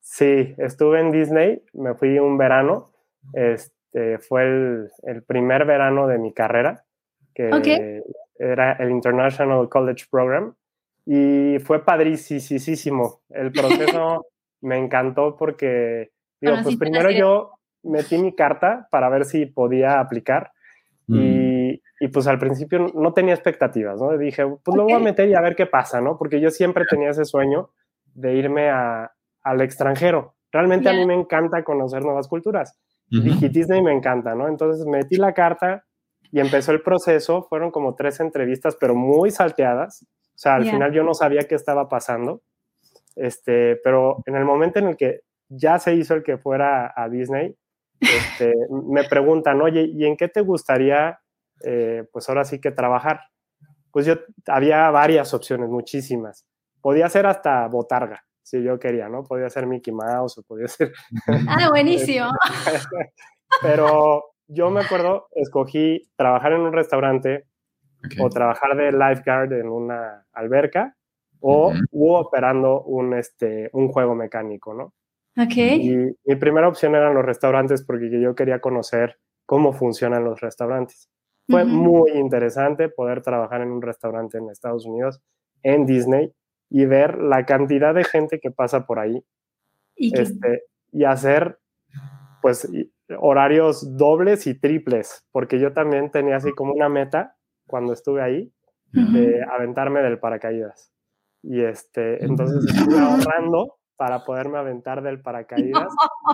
Sí, 0.00 0.54
estuve 0.58 1.00
en 1.00 1.10
Disney, 1.10 1.62
me 1.72 1.94
fui 1.94 2.18
un 2.18 2.36
verano, 2.36 2.92
este, 3.32 4.18
fue 4.18 4.42
el, 4.42 5.22
primer 5.26 5.64
verano 5.64 6.06
de 6.06 6.18
mi 6.18 6.34
carrera, 6.34 6.84
que 7.34 8.02
era 8.38 8.72
el 8.72 8.90
International 8.90 9.68
College 9.68 10.04
Program 10.10 10.54
y 11.06 11.58
fue 11.60 11.84
padricísimo. 11.84 13.20
El 13.30 13.52
proceso 13.52 14.26
me 14.60 14.76
encantó 14.76 15.36
porque, 15.36 16.10
digo, 16.40 16.56
pues 16.62 16.76
primero 16.76 17.10
yo 17.10 17.52
metí 17.84 18.18
mi 18.18 18.34
carta 18.34 18.88
para 18.90 19.08
ver 19.08 19.24
si 19.24 19.46
podía 19.46 20.00
aplicar 20.00 20.50
mm. 21.06 21.14
y, 21.16 21.82
y, 22.00 22.08
pues 22.08 22.26
al 22.26 22.38
principio 22.38 22.90
no 22.92 23.12
tenía 23.12 23.34
expectativas, 23.34 24.00
¿no? 24.00 24.18
Dije, 24.18 24.44
pues 24.64 24.76
lo 24.76 24.82
voy 24.82 24.94
a 24.94 24.98
meter 24.98 25.28
y 25.28 25.34
a 25.34 25.40
ver 25.40 25.54
qué 25.54 25.66
pasa, 25.66 26.00
¿no? 26.00 26.18
Porque 26.18 26.40
yo 26.40 26.50
siempre 26.50 26.84
tenía 26.90 27.10
ese 27.10 27.24
sueño 27.24 27.70
de 28.14 28.34
irme 28.34 28.68
a, 28.68 29.12
al 29.46 29.60
extranjero. 29.60 30.34
Realmente 30.50 30.88
a 30.88 30.92
mí 30.92 31.06
me 31.06 31.14
encanta 31.14 31.62
conocer 31.62 32.02
nuevas 32.02 32.26
culturas. 32.26 32.78
Y 33.08 33.48
Disney 33.48 33.82
me 33.82 33.92
encanta, 33.92 34.34
¿no? 34.34 34.48
Entonces 34.48 34.84
metí 34.84 35.16
la 35.16 35.32
carta 35.32 35.84
y 36.32 36.40
empezó 36.40 36.72
el 36.72 36.82
proceso. 36.82 37.44
Fueron 37.44 37.70
como 37.70 37.94
tres 37.94 38.18
entrevistas, 38.18 38.76
pero 38.80 38.96
muy 38.96 39.30
salteadas. 39.30 40.04
O 40.36 40.38
sea, 40.38 40.56
al 40.56 40.64
final 40.64 40.92
yo 40.92 41.02
no 41.02 41.14
sabía 41.14 41.48
qué 41.48 41.54
estaba 41.54 41.88
pasando. 41.88 42.42
Este, 43.14 43.76
pero 43.82 44.22
en 44.26 44.36
el 44.36 44.44
momento 44.44 44.78
en 44.78 44.88
el 44.88 44.96
que 44.96 45.20
ya 45.48 45.78
se 45.78 45.94
hizo 45.94 46.12
el 46.12 46.22
que 46.22 46.36
fuera 46.36 46.92
a 46.94 47.08
Disney, 47.08 47.56
este, 48.00 48.52
me 48.70 49.04
preguntan, 49.04 49.62
oye, 49.62 49.84
¿y 49.90 50.04
en 50.04 50.18
qué 50.18 50.28
te 50.28 50.42
gustaría, 50.42 51.20
eh, 51.64 52.04
pues 52.12 52.28
ahora 52.28 52.44
sí 52.44 52.60
que 52.60 52.70
trabajar? 52.70 53.20
Pues 53.90 54.04
yo 54.04 54.16
había 54.46 54.90
varias 54.90 55.32
opciones, 55.32 55.70
muchísimas. 55.70 56.44
Podía 56.82 57.08
ser 57.08 57.24
hasta 57.24 57.66
botarga, 57.68 58.22
si 58.42 58.62
yo 58.62 58.78
quería, 58.78 59.08
¿no? 59.08 59.24
Podía 59.24 59.48
ser 59.48 59.66
Mickey 59.66 59.94
Mouse 59.94 60.36
o 60.36 60.42
podía 60.42 60.68
ser... 60.68 60.92
Ah, 61.48 61.70
buenísimo. 61.70 62.26
Pero 63.62 64.34
yo 64.48 64.68
me 64.70 64.82
acuerdo, 64.82 65.28
escogí 65.34 66.10
trabajar 66.14 66.52
en 66.52 66.60
un 66.60 66.74
restaurante 66.74 67.46
o 68.20 68.28
trabajar 68.30 68.76
de 68.76 68.92
lifeguard 68.92 69.52
en 69.52 69.68
una 69.68 70.26
alberca 70.32 70.96
o 71.40 71.72
operando 71.92 72.82
un, 72.82 73.14
este, 73.14 73.70
un 73.72 73.88
juego 73.88 74.14
mecánico, 74.14 74.74
¿no? 74.74 74.94
Ok. 75.38 75.56
Y 75.56 75.96
mi 76.24 76.36
primera 76.36 76.68
opción 76.68 76.94
eran 76.94 77.14
los 77.14 77.24
restaurantes 77.24 77.84
porque 77.84 78.10
yo 78.20 78.34
quería 78.34 78.60
conocer 78.60 79.18
cómo 79.44 79.72
funcionan 79.72 80.24
los 80.24 80.40
restaurantes. 80.40 81.08
Fue 81.48 81.64
muy 81.64 82.10
interesante 82.12 82.88
poder 82.88 83.22
trabajar 83.22 83.60
en 83.60 83.70
un 83.70 83.80
restaurante 83.80 84.38
en 84.38 84.50
Estados 84.50 84.84
Unidos, 84.84 85.22
en 85.62 85.86
Disney, 85.86 86.32
y 86.68 86.86
ver 86.86 87.18
la 87.18 87.46
cantidad 87.46 87.94
de 87.94 88.02
gente 88.02 88.40
que 88.40 88.50
pasa 88.50 88.84
por 88.84 88.98
ahí. 88.98 89.22
¿Y, 89.94 90.18
este, 90.18 90.64
y 90.90 91.04
hacer, 91.04 91.60
pues, 92.42 92.68
horarios 93.18 93.96
dobles 93.96 94.48
y 94.48 94.58
triples, 94.58 95.24
porque 95.30 95.60
yo 95.60 95.72
también 95.72 96.10
tenía 96.10 96.36
así 96.36 96.52
como 96.52 96.72
una 96.72 96.88
meta 96.88 97.35
cuando 97.66 97.92
estuve 97.92 98.22
ahí 98.22 98.50
de 98.92 99.44
aventarme 99.50 100.00
del 100.00 100.18
paracaídas. 100.18 100.90
Y 101.42 101.62
este, 101.62 102.24
entonces 102.24 102.64
estuve 102.74 102.98
ahorrando 103.00 103.76
para 103.96 104.24
poderme 104.24 104.56
aventar 104.58 105.02
del 105.02 105.20
paracaídas 105.20 105.88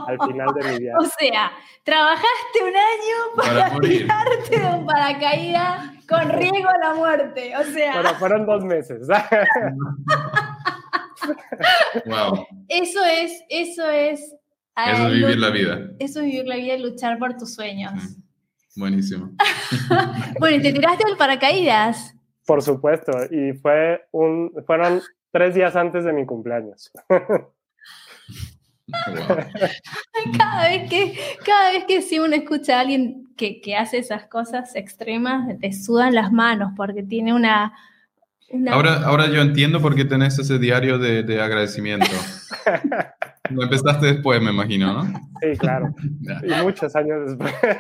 al 0.07 0.19
final 0.27 0.55
de 0.55 0.73
mi 0.73 0.79
viaje. 0.79 0.99
O 0.99 1.05
sea, 1.05 1.51
trabajaste 1.85 2.61
un 2.61 2.77
año 2.77 3.17
para, 3.37 3.81
tirarte 3.81 4.61
de 4.61 4.67
un 4.67 4.87
paracaídas 4.87 5.91
con 6.09 6.29
riesgo 6.31 6.69
a 6.69 6.79
la 6.79 6.95
muerte. 6.95 7.57
O 7.57 7.65
sea. 7.65 8.03
Pero 8.03 8.15
fueron 8.17 8.47
dos 8.47 8.65
meses. 8.65 9.07
wow. 12.07 12.45
Eso 12.69 13.05
es, 13.05 13.45
eso 13.49 13.89
es 13.89 14.37
eso 14.77 15.07
es 15.07 15.13
vivir 15.13 15.39
la 15.39 15.51
vida. 15.51 15.91
Eso 15.99 16.21
es 16.21 16.27
vivir 16.27 16.47
la 16.47 16.57
vida 16.57 16.75
y 16.75 16.83
luchar 16.83 17.19
por 17.19 17.37
tus 17.37 17.55
sueños. 17.55 17.93
Buenísimo. 18.77 19.33
bueno, 20.39 20.57
¿y 20.57 20.63
te 20.63 20.73
tiraste 20.73 21.05
al 21.07 21.17
paracaídas? 21.17 22.15
Por 22.47 22.63
supuesto, 22.63 23.13
y 23.31 23.53
fue 23.55 24.03
un, 24.11 24.53
fueron 24.67 25.01
tres 25.31 25.55
días 25.55 25.77
antes 25.77 26.05
de 26.05 26.13
mi 26.13 26.27
cumpleaños. 26.27 26.91
cada, 30.39 30.69
vez 30.69 30.91
que, 30.91 31.19
cada 31.45 31.73
vez 31.73 31.85
que 31.85 32.03
si 32.03 32.19
uno 32.19 32.35
escucha 32.35 32.79
a 32.79 32.81
alguien 32.81 33.29
que, 33.37 33.61
que, 33.61 33.77
hace 33.77 33.99
esas 33.99 34.27
cosas 34.27 34.75
extremas, 34.75 35.59
te 35.61 35.73
sudan 35.73 36.15
las 36.15 36.33
manos 36.33 36.73
porque 36.77 37.03
tiene 37.03 37.33
una... 37.33 37.73
Ahora, 38.71 39.05
ahora 39.05 39.29
yo 39.29 39.41
entiendo 39.41 39.81
por 39.81 39.95
qué 39.95 40.05
tenés 40.05 40.39
ese 40.39 40.59
diario 40.59 40.99
de, 40.99 41.23
de 41.23 41.41
agradecimiento. 41.41 42.07
Lo 43.51 43.65
empezaste 43.65 44.07
después, 44.07 44.41
me 44.41 44.51
imagino, 44.51 44.93
¿no? 44.93 45.05
Sí, 45.41 45.59
claro. 45.59 45.93
y 46.43 46.63
muchos 46.63 46.95
años 46.95 47.27
después. 47.27 47.53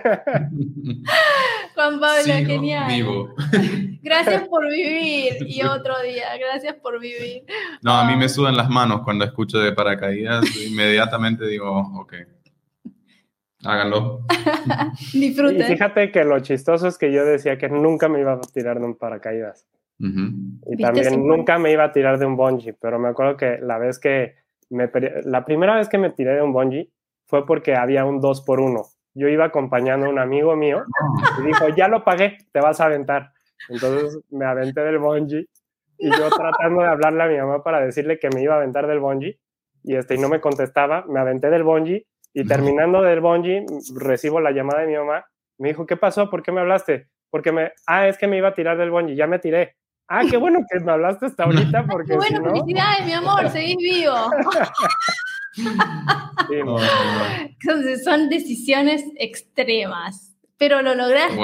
Juan 1.74 2.00
Pablo, 2.00 2.34
genial. 2.34 2.88
Vivo. 2.88 3.34
Gracias 4.02 4.48
por 4.48 4.68
vivir. 4.68 5.36
Y 5.46 5.62
otro 5.62 5.94
día, 6.02 6.36
gracias 6.36 6.74
por 6.74 7.00
vivir. 7.00 7.44
No, 7.82 7.92
a 7.92 8.04
mí 8.04 8.16
me 8.16 8.28
sudan 8.28 8.56
las 8.56 8.68
manos 8.68 9.02
cuando 9.04 9.24
escucho 9.24 9.58
de 9.58 9.72
paracaídas. 9.72 10.44
Inmediatamente 10.56 11.46
digo, 11.46 11.78
ok. 12.00 12.14
Háganlo. 13.64 14.26
Disfruten. 15.12 15.60
Y 15.60 15.62
fíjate 15.62 16.10
que 16.10 16.24
lo 16.24 16.40
chistoso 16.40 16.88
es 16.88 16.98
que 16.98 17.12
yo 17.12 17.24
decía 17.24 17.56
que 17.58 17.68
nunca 17.68 18.08
me 18.08 18.20
iba 18.20 18.32
a 18.32 18.40
tirar 18.40 18.80
de 18.80 18.86
un 18.86 18.96
paracaídas. 18.96 19.68
Y 20.00 20.82
también 20.82 21.24
nunca 21.24 21.58
me 21.60 21.70
iba 21.70 21.84
a 21.84 21.92
tirar 21.92 22.18
de 22.18 22.26
un 22.26 22.36
bungee, 22.36 22.74
pero 22.74 22.98
me 22.98 23.08
acuerdo 23.08 23.36
que 23.36 23.58
la 23.62 23.78
vez 23.78 24.00
que 24.00 24.41
la 25.24 25.44
primera 25.44 25.76
vez 25.76 25.88
que 25.88 25.98
me 25.98 26.10
tiré 26.10 26.34
de 26.34 26.42
un 26.42 26.52
bungee 26.52 26.90
fue 27.26 27.46
porque 27.46 27.74
había 27.74 28.04
un 28.04 28.20
2 28.20 28.42
por 28.42 28.60
1 28.60 28.82
Yo 29.14 29.28
iba 29.28 29.44
acompañando 29.44 30.06
a 30.06 30.10
un 30.10 30.18
amigo 30.18 30.56
mío 30.56 30.84
y 31.40 31.46
dijo, 31.46 31.68
ya 31.76 31.88
lo 31.88 32.04
pagué, 32.04 32.38
te 32.52 32.60
vas 32.60 32.80
a 32.80 32.86
aventar. 32.86 33.32
Entonces 33.68 34.20
me 34.30 34.44
aventé 34.44 34.80
del 34.80 34.98
bungee 34.98 35.46
y 35.98 36.10
yo 36.10 36.30
tratando 36.30 36.82
de 36.82 36.88
hablarle 36.88 37.22
a 37.22 37.28
mi 37.28 37.36
mamá 37.36 37.62
para 37.62 37.80
decirle 37.80 38.18
que 38.18 38.28
me 38.30 38.42
iba 38.42 38.54
a 38.54 38.56
aventar 38.58 38.86
del 38.86 39.00
bungee 39.00 39.38
y, 39.84 39.96
este, 39.96 40.14
y 40.14 40.18
no 40.18 40.28
me 40.28 40.40
contestaba, 40.40 41.04
me 41.08 41.20
aventé 41.20 41.50
del 41.50 41.64
bungee 41.64 42.06
y 42.34 42.46
terminando 42.46 43.02
del 43.02 43.20
bungee 43.20 43.66
recibo 43.94 44.40
la 44.40 44.52
llamada 44.52 44.80
de 44.80 44.86
mi 44.86 44.96
mamá. 44.96 45.24
Me 45.58 45.68
dijo, 45.68 45.86
¿qué 45.86 45.96
pasó? 45.96 46.30
¿Por 46.30 46.42
qué 46.42 46.50
me 46.50 46.60
hablaste? 46.60 47.08
Porque 47.30 47.52
me, 47.52 47.72
ah, 47.86 48.08
es 48.08 48.18
que 48.18 48.26
me 48.26 48.38
iba 48.38 48.48
a 48.48 48.54
tirar 48.54 48.78
del 48.78 48.90
bungee, 48.90 49.16
ya 49.16 49.26
me 49.26 49.38
tiré. 49.38 49.76
Ah, 50.14 50.24
qué 50.30 50.36
bueno 50.36 50.58
que 50.70 50.78
me 50.78 50.92
hablaste 50.92 51.24
hasta 51.24 51.44
ahorita 51.44 51.86
porque 51.90 52.10
Qué 52.10 52.16
bueno, 52.16 52.36
si 52.36 52.42
no... 52.42 52.50
felicidades, 52.50 53.06
mi 53.06 53.12
amor, 53.12 53.48
seguís 53.48 53.78
vivo. 53.78 54.14
Entonces 57.48 58.04
son 58.04 58.28
decisiones 58.28 59.04
extremas, 59.16 60.36
pero 60.58 60.82
lo 60.82 60.94
lograste, 60.94 61.40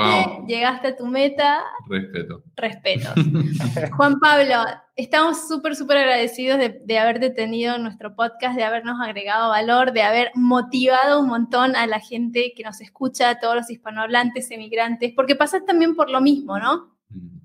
llegaste 0.46 0.88
a 0.88 0.96
tu 0.96 1.06
meta. 1.06 1.64
Respeto. 1.88 2.42
Respeto. 2.56 3.08
Juan 3.96 4.20
Pablo, 4.20 4.56
estamos 4.96 5.48
súper, 5.48 5.74
súper 5.74 5.96
agradecidos 5.96 6.58
de, 6.58 6.78
de 6.84 6.98
haberte 6.98 7.30
tenido 7.30 7.76
en 7.76 7.82
nuestro 7.84 8.14
podcast, 8.14 8.54
de 8.54 8.64
habernos 8.64 9.00
agregado 9.00 9.48
valor, 9.48 9.92
de 9.92 10.02
haber 10.02 10.30
motivado 10.34 11.20
un 11.20 11.28
montón 11.28 11.74
a 11.74 11.86
la 11.86 12.00
gente 12.00 12.52
que 12.54 12.64
nos 12.64 12.82
escucha, 12.82 13.30
a 13.30 13.40
todos 13.40 13.56
los 13.56 13.70
hispanohablantes, 13.70 14.50
emigrantes, 14.50 15.14
porque 15.16 15.36
pasas 15.36 15.64
también 15.64 15.96
por 15.96 16.10
lo 16.10 16.20
mismo, 16.20 16.58
¿no? 16.58 16.97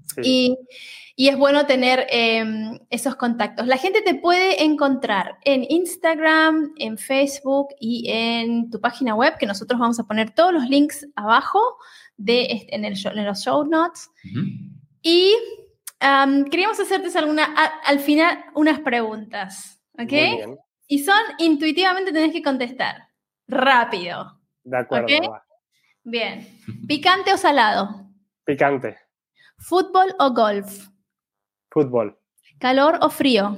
Sí. 0.06 0.22
Y 0.24 0.58
y 1.16 1.28
es 1.30 1.38
bueno 1.38 1.68
tener 1.68 2.08
em, 2.10 2.80
esos 2.90 3.16
contactos. 3.16 3.68
La 3.68 3.78
gente 3.78 4.02
te 4.02 4.16
puede 4.16 4.64
encontrar 4.64 5.38
en 5.44 5.64
Instagram, 5.70 6.74
en 6.78 6.98
Facebook 6.98 7.68
y 7.80 8.10
en 8.10 8.72
tu 8.72 8.82
página 8.82 9.14
web, 9.14 9.38
que 9.38 9.46
nosotros 9.46 9.80
vamos 9.80 10.00
a 10.00 10.06
poner 10.06 10.32
todos 10.32 10.52
los 10.52 10.68
links 10.68 11.08
abajo 11.16 11.60
de, 12.18 12.66
en, 12.70 12.84
el, 12.86 12.96
en 13.06 13.26
los 13.26 13.44
show 13.44 13.64
notes. 13.64 14.10
Y 15.04 15.36
queríamos 16.50 16.80
hacerte 16.80 17.16
alguna, 17.18 17.46
al 17.86 18.00
final 18.00 18.46
unas 18.56 18.80
preguntas, 18.80 19.80
¿ok? 20.00 20.58
Y 20.88 21.00
son 21.00 21.22
intuitivamente 21.38 22.12
tenés 22.12 22.32
que 22.32 22.42
contestar, 22.42 23.08
rápido. 23.48 24.40
De 24.64 24.78
acuerdo. 24.78 25.08
Bien. 26.04 26.48
¿Picante 26.88 27.32
o 27.34 27.38
salado? 27.38 28.10
Picante. 28.44 29.03
¿Fútbol 29.58 30.16
o 30.20 30.34
golf? 30.34 30.88
Fútbol. 31.70 32.20
¿Calor 32.60 33.00
o 33.02 33.10
frío? 33.10 33.58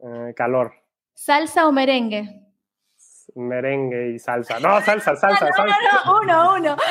Eh, 0.00 0.34
calor. 0.34 0.72
¿Salsa 1.14 1.66
o 1.68 1.72
merengue? 1.72 2.28
Merengue 3.34 4.10
y 4.10 4.18
salsa. 4.18 4.58
No, 4.60 4.80
salsa, 4.80 5.14
salsa, 5.20 5.46
no, 5.46 5.52
salsa. 5.54 5.76
No, 6.04 6.20
no, 6.20 6.20
uno, 6.20 6.54
uno. 6.54 6.76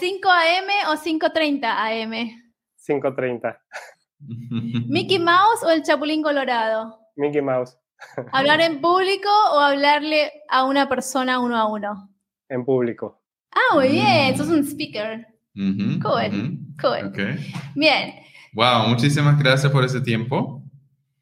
¿5 0.00 0.28
AM 0.28 0.68
o 0.90 0.96
5.30 0.96 1.64
AM? 1.64 2.12
5.30. 2.78 3.58
¿Mickey 4.88 5.18
Mouse 5.18 5.62
o 5.64 5.70
el 5.70 5.82
Chapulín 5.82 6.22
Colorado? 6.22 7.00
Mickey 7.16 7.40
Mouse. 7.40 7.78
¿Hablar 8.32 8.60
en 8.60 8.80
público 8.80 9.28
o 9.52 9.60
hablarle 9.60 10.32
a 10.48 10.64
una 10.64 10.88
persona 10.88 11.40
uno 11.40 11.56
a 11.56 11.66
uno? 11.66 12.10
En 12.48 12.64
público. 12.64 13.22
Ah, 13.50 13.74
muy 13.74 13.88
bien, 13.88 14.36
sos 14.36 14.48
un 14.48 14.64
speaker 14.64 15.31
cool, 15.54 16.58
cool. 16.80 17.06
Okay. 17.08 17.36
Bien. 17.74 18.14
Wow, 18.54 18.88
muchísimas 18.88 19.38
gracias 19.38 19.70
por 19.72 19.84
ese 19.84 20.00
tiempo. 20.00 20.62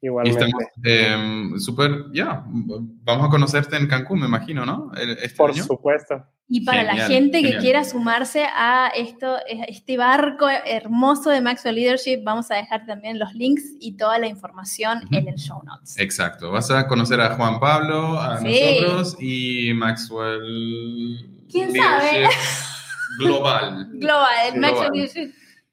Igualmente. 0.03 0.51
Eh, 0.83 1.51
Súper, 1.59 2.05
ya, 2.11 2.43
vamos 2.47 3.27
a 3.27 3.29
conocerte 3.29 3.77
en 3.77 3.87
Cancún, 3.87 4.19
me 4.21 4.25
imagino, 4.25 4.65
¿no? 4.65 4.91
Este 4.95 5.35
Por 5.37 5.51
año. 5.51 5.63
supuesto. 5.63 6.25
Y 6.53 6.65
para 6.65 6.83
la 6.83 6.91
Genial, 6.93 7.07
gente 7.09 7.41
que 7.43 7.57
quiera 7.59 7.83
sumarse 7.85 8.43
a 8.43 8.91
esto, 8.97 9.37
este 9.47 9.95
barco 9.97 10.47
hermoso 10.49 11.29
de 11.29 11.39
Maxwell 11.39 11.75
Leadership, 11.75 12.23
vamos 12.25 12.51
a 12.51 12.55
dejar 12.55 12.85
también 12.85 13.19
los 13.19 13.33
links 13.33 13.63
y 13.79 13.95
toda 13.95 14.17
la 14.17 14.27
información 14.27 15.01
en 15.11 15.29
el 15.29 15.35
show 15.35 15.61
notes. 15.63 15.97
Exacto, 15.97 16.51
vas 16.51 16.69
a 16.71 16.87
conocer 16.87 17.21
a 17.21 17.35
Juan 17.35 17.59
Pablo, 17.61 18.19
a 18.19 18.39
Sí. 18.39 18.81
nosotros 18.81 19.15
y 19.21 19.71
Maxwell. 19.75 21.45
¿Quién 21.49 21.73
sabe? 21.73 22.27
Global. 23.19 23.87
Global, 23.93 24.35
el 24.53 24.59
Global. 24.59 25.09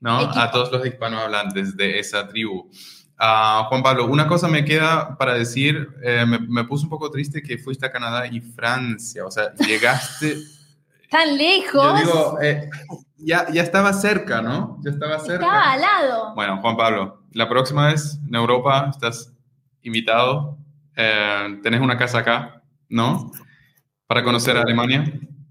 ¿no? 0.01 0.19
A 0.19 0.51
todos 0.51 0.71
los 0.73 0.87
hispanohablantes 0.87 1.77
de 1.77 1.99
esa 1.99 2.29
tribu. 2.29 2.71
Ah, 3.19 3.67
Juan 3.69 3.83
Pablo, 3.83 4.07
una 4.07 4.29
cosa 4.29 4.47
me 4.47 4.65
queda 4.65 5.17
para 5.19 5.35
decir, 5.35 5.89
eh, 6.05 6.25
me, 6.27 6.39
me 6.39 6.65
puso 6.65 6.85
un 6.85 6.91
poco 6.91 7.11
triste 7.11 7.43
que 7.43 7.59
fuiste 7.59 7.85
a 7.85 7.91
Canadá 7.91 8.29
y 8.29 8.41
Francia, 8.41 9.27
o 9.27 9.31
sea, 9.31 9.53
llegaste, 9.57 10.37
Tan 11.11 11.31
yo 11.31 11.37
lejos. 11.37 12.01
digo, 12.01 12.39
eh, 12.43 12.69
ya, 13.17 13.51
ya 13.51 13.63
estaba 13.63 13.93
cerca, 13.93 14.43
¿no? 14.43 14.79
Ya 14.83 14.91
estaba 14.91 15.19
cerca. 15.19 15.45
Estaba 15.47 15.73
al 15.73 15.81
lado. 15.81 16.35
Bueno, 16.35 16.59
Juan 16.61 16.77
Pablo, 16.77 17.23
la 17.33 17.49
próxima 17.49 17.87
vez 17.89 18.19
en 18.27 18.35
Europa 18.35 18.89
estás 18.91 19.33
invitado, 19.83 20.59
eh, 20.97 21.59
tenés 21.63 21.81
una 21.81 21.97
casa 21.97 22.19
acá, 22.19 22.63
¿no? 22.89 23.33
Para 24.07 24.23
conocer 24.23 24.57
a 24.57 24.63
Alemania. 24.63 25.05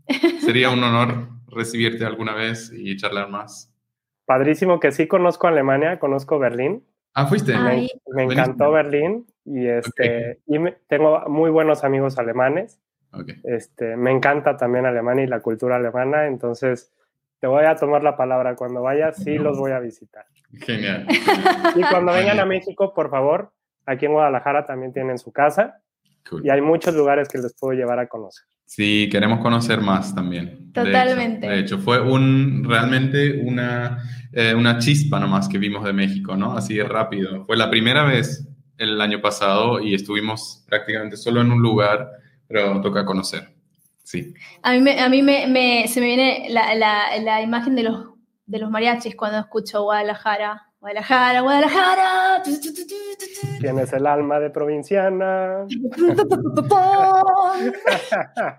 Sería 0.41 0.69
un 0.69 0.83
honor 0.83 1.29
recibirte 1.57 2.05
alguna 2.05 2.33
vez 2.35 2.71
y 2.73 2.95
charlar 2.97 3.29
más. 3.29 3.73
Padrísimo 4.25 4.79
que 4.79 4.91
sí 4.91 5.07
conozco 5.07 5.47
Alemania, 5.47 5.99
conozco 5.99 6.37
Berlín. 6.39 6.85
Ah, 7.13 7.25
fuiste. 7.25 7.53
Me 7.57 8.23
encantó 8.23 8.71
Berlín 8.71 9.25
y, 9.45 9.67
este, 9.67 10.39
y 10.45 10.59
me- 10.59 10.73
tengo 10.87 11.21
muy 11.27 11.49
buenos 11.49 11.83
amigos 11.83 12.17
alemanes. 12.19 12.79
Ok. 13.13 13.31
Este, 13.43 13.95
me 13.97 14.11
encanta 14.11 14.55
también 14.57 14.85
Alemania 14.85 15.23
y 15.23 15.27
la 15.27 15.39
cultura 15.39 15.77
alemana, 15.77 16.27
entonces 16.27 16.93
te 17.39 17.47
voy 17.47 17.63
a 17.65 17.75
tomar 17.75 18.03
la 18.03 18.15
palabra. 18.17 18.55
Cuando 18.55 18.81
vaya, 18.81 19.13
sí 19.13 19.37
los 19.37 19.57
voy 19.57 19.71
a 19.71 19.79
visitar. 19.79 20.25
Genial. 20.59 21.07
Y 21.75 21.81
cuando 21.89 22.11
vengan 22.13 22.39
a 22.39 22.45
México, 22.45 22.93
por 22.93 23.09
favor, 23.09 23.51
aquí 23.85 24.05
en 24.05 24.13
Guadalajara 24.13 24.65
también 24.65 24.91
tienen 24.93 25.17
su 25.17 25.31
casa 25.31 25.81
Cool. 26.29 26.45
y 26.45 26.49
hay 26.49 26.61
muchos 26.61 26.93
lugares 26.93 27.29
que 27.29 27.37
les 27.37 27.55
puedo 27.57 27.73
llevar 27.77 27.99
a 27.99 28.07
conocer. 28.07 28.45
Sí, 28.67 29.07
queremos 29.11 29.39
conocer 29.39 29.81
más 29.81 30.13
también. 30.13 30.45
de 30.73 30.81
hecho. 30.81 30.91
Totalmente. 30.91 31.47
De 31.49 31.59
hecho, 31.59 31.77
fue 31.79 31.99
un, 32.01 32.63
realmente 32.67 33.39
una, 33.41 34.03
eh, 34.33 34.53
una 34.53 34.77
chispa 34.77 35.19
nomás 35.19 35.47
que 35.47 35.57
vimos 35.57 35.83
de 35.85 35.93
México, 35.93 36.35
¿no? 36.37 36.51
Así 36.55 36.75
de 36.75 36.83
rápido. 36.83 37.45
Fue 37.45 37.57
la 37.57 37.69
primera 37.69 38.03
vez 38.03 38.47
el 38.77 38.99
año 39.01 39.19
pasado 39.21 39.79
y 39.81 39.95
estuvimos 39.95 40.63
prácticamente 40.67 41.17
solo 41.17 41.41
en 41.41 41.51
un 41.51 41.61
lugar, 41.61 42.07
pero 42.47 42.79
toca 42.81 43.05
conocer. 43.05 43.49
Sí. 44.03 44.33
A 44.61 44.73
mí, 44.73 44.79
me, 44.81 44.99
a 44.99 45.09
mí 45.09 45.23
me, 45.23 45.47
me- 45.47 45.87
se 45.87 45.99
me 45.99 46.07
viene 46.07 46.47
la, 46.49 46.75
la- 46.75 47.17
la 47.23 47.41
imagen 47.41 47.73
de 47.75 47.83
los, 47.83 48.09
de 48.45 48.59
los 48.59 48.69
mariachis 48.69 49.15
cuando 49.15 49.39
escucho 49.39 49.81
Guadalajara. 49.83 50.66
Guadalajara, 50.79 51.41
Guadalajara. 51.41 52.43
Tienes 53.59 53.93
el 53.93 54.07
alma 54.07 54.39
de 54.39 54.49
provinciana. 54.49 55.65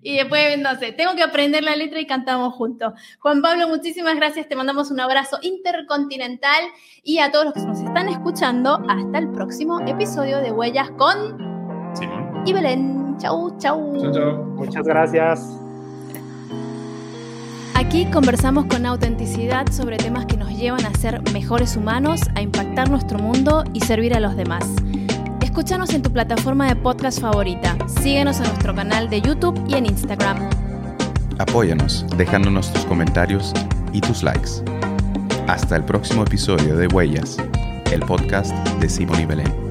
Y 0.00 0.16
después, 0.16 0.58
no 0.58 0.74
sé, 0.76 0.92
tengo 0.92 1.14
que 1.14 1.22
aprender 1.22 1.62
la 1.62 1.76
letra 1.76 2.00
y 2.00 2.06
cantamos 2.06 2.54
juntos. 2.54 2.92
Juan 3.20 3.42
Pablo, 3.42 3.68
muchísimas 3.68 4.16
gracias. 4.16 4.48
Te 4.48 4.56
mandamos 4.56 4.90
un 4.90 5.00
abrazo 5.00 5.38
intercontinental 5.42 6.62
y 7.02 7.18
a 7.18 7.30
todos 7.30 7.46
los 7.46 7.54
que 7.54 7.60
nos 7.62 7.80
están 7.80 8.08
escuchando, 8.08 8.80
hasta 8.88 9.18
el 9.18 9.30
próximo 9.32 9.80
episodio 9.86 10.38
de 10.38 10.52
Huellas 10.52 10.90
con 10.92 11.38
Simón. 11.94 12.42
y 12.46 12.52
Belén. 12.52 13.16
Chau, 13.18 13.56
chau. 13.58 14.00
Chao, 14.00 14.12
chao. 14.12 14.36
Muchas 14.54 14.84
gracias. 14.84 15.61
Aquí 17.92 18.06
conversamos 18.06 18.64
con 18.64 18.86
autenticidad 18.86 19.70
sobre 19.70 19.98
temas 19.98 20.24
que 20.24 20.38
nos 20.38 20.48
llevan 20.48 20.82
a 20.86 20.94
ser 20.94 21.20
mejores 21.34 21.76
humanos, 21.76 22.22
a 22.34 22.40
impactar 22.40 22.88
nuestro 22.88 23.18
mundo 23.18 23.64
y 23.74 23.80
servir 23.80 24.14
a 24.14 24.20
los 24.20 24.34
demás. 24.34 24.64
Escúchanos 25.42 25.92
en 25.92 26.00
tu 26.00 26.10
plataforma 26.10 26.66
de 26.68 26.74
podcast 26.74 27.20
favorita. 27.20 27.76
Síguenos 28.00 28.38
en 28.38 28.44
nuestro 28.44 28.74
canal 28.74 29.10
de 29.10 29.20
YouTube 29.20 29.62
y 29.68 29.74
en 29.74 29.84
Instagram. 29.84 30.38
Apóyanos 31.36 32.06
dejándonos 32.16 32.72
tus 32.72 32.86
comentarios 32.86 33.52
y 33.92 34.00
tus 34.00 34.22
likes. 34.22 34.62
Hasta 35.46 35.76
el 35.76 35.84
próximo 35.84 36.22
episodio 36.22 36.74
de 36.78 36.86
Huellas, 36.86 37.36
el 37.90 38.00
podcast 38.00 38.56
de 38.80 38.88
Simón 38.88 39.20
y 39.20 39.26
Belén. 39.26 39.61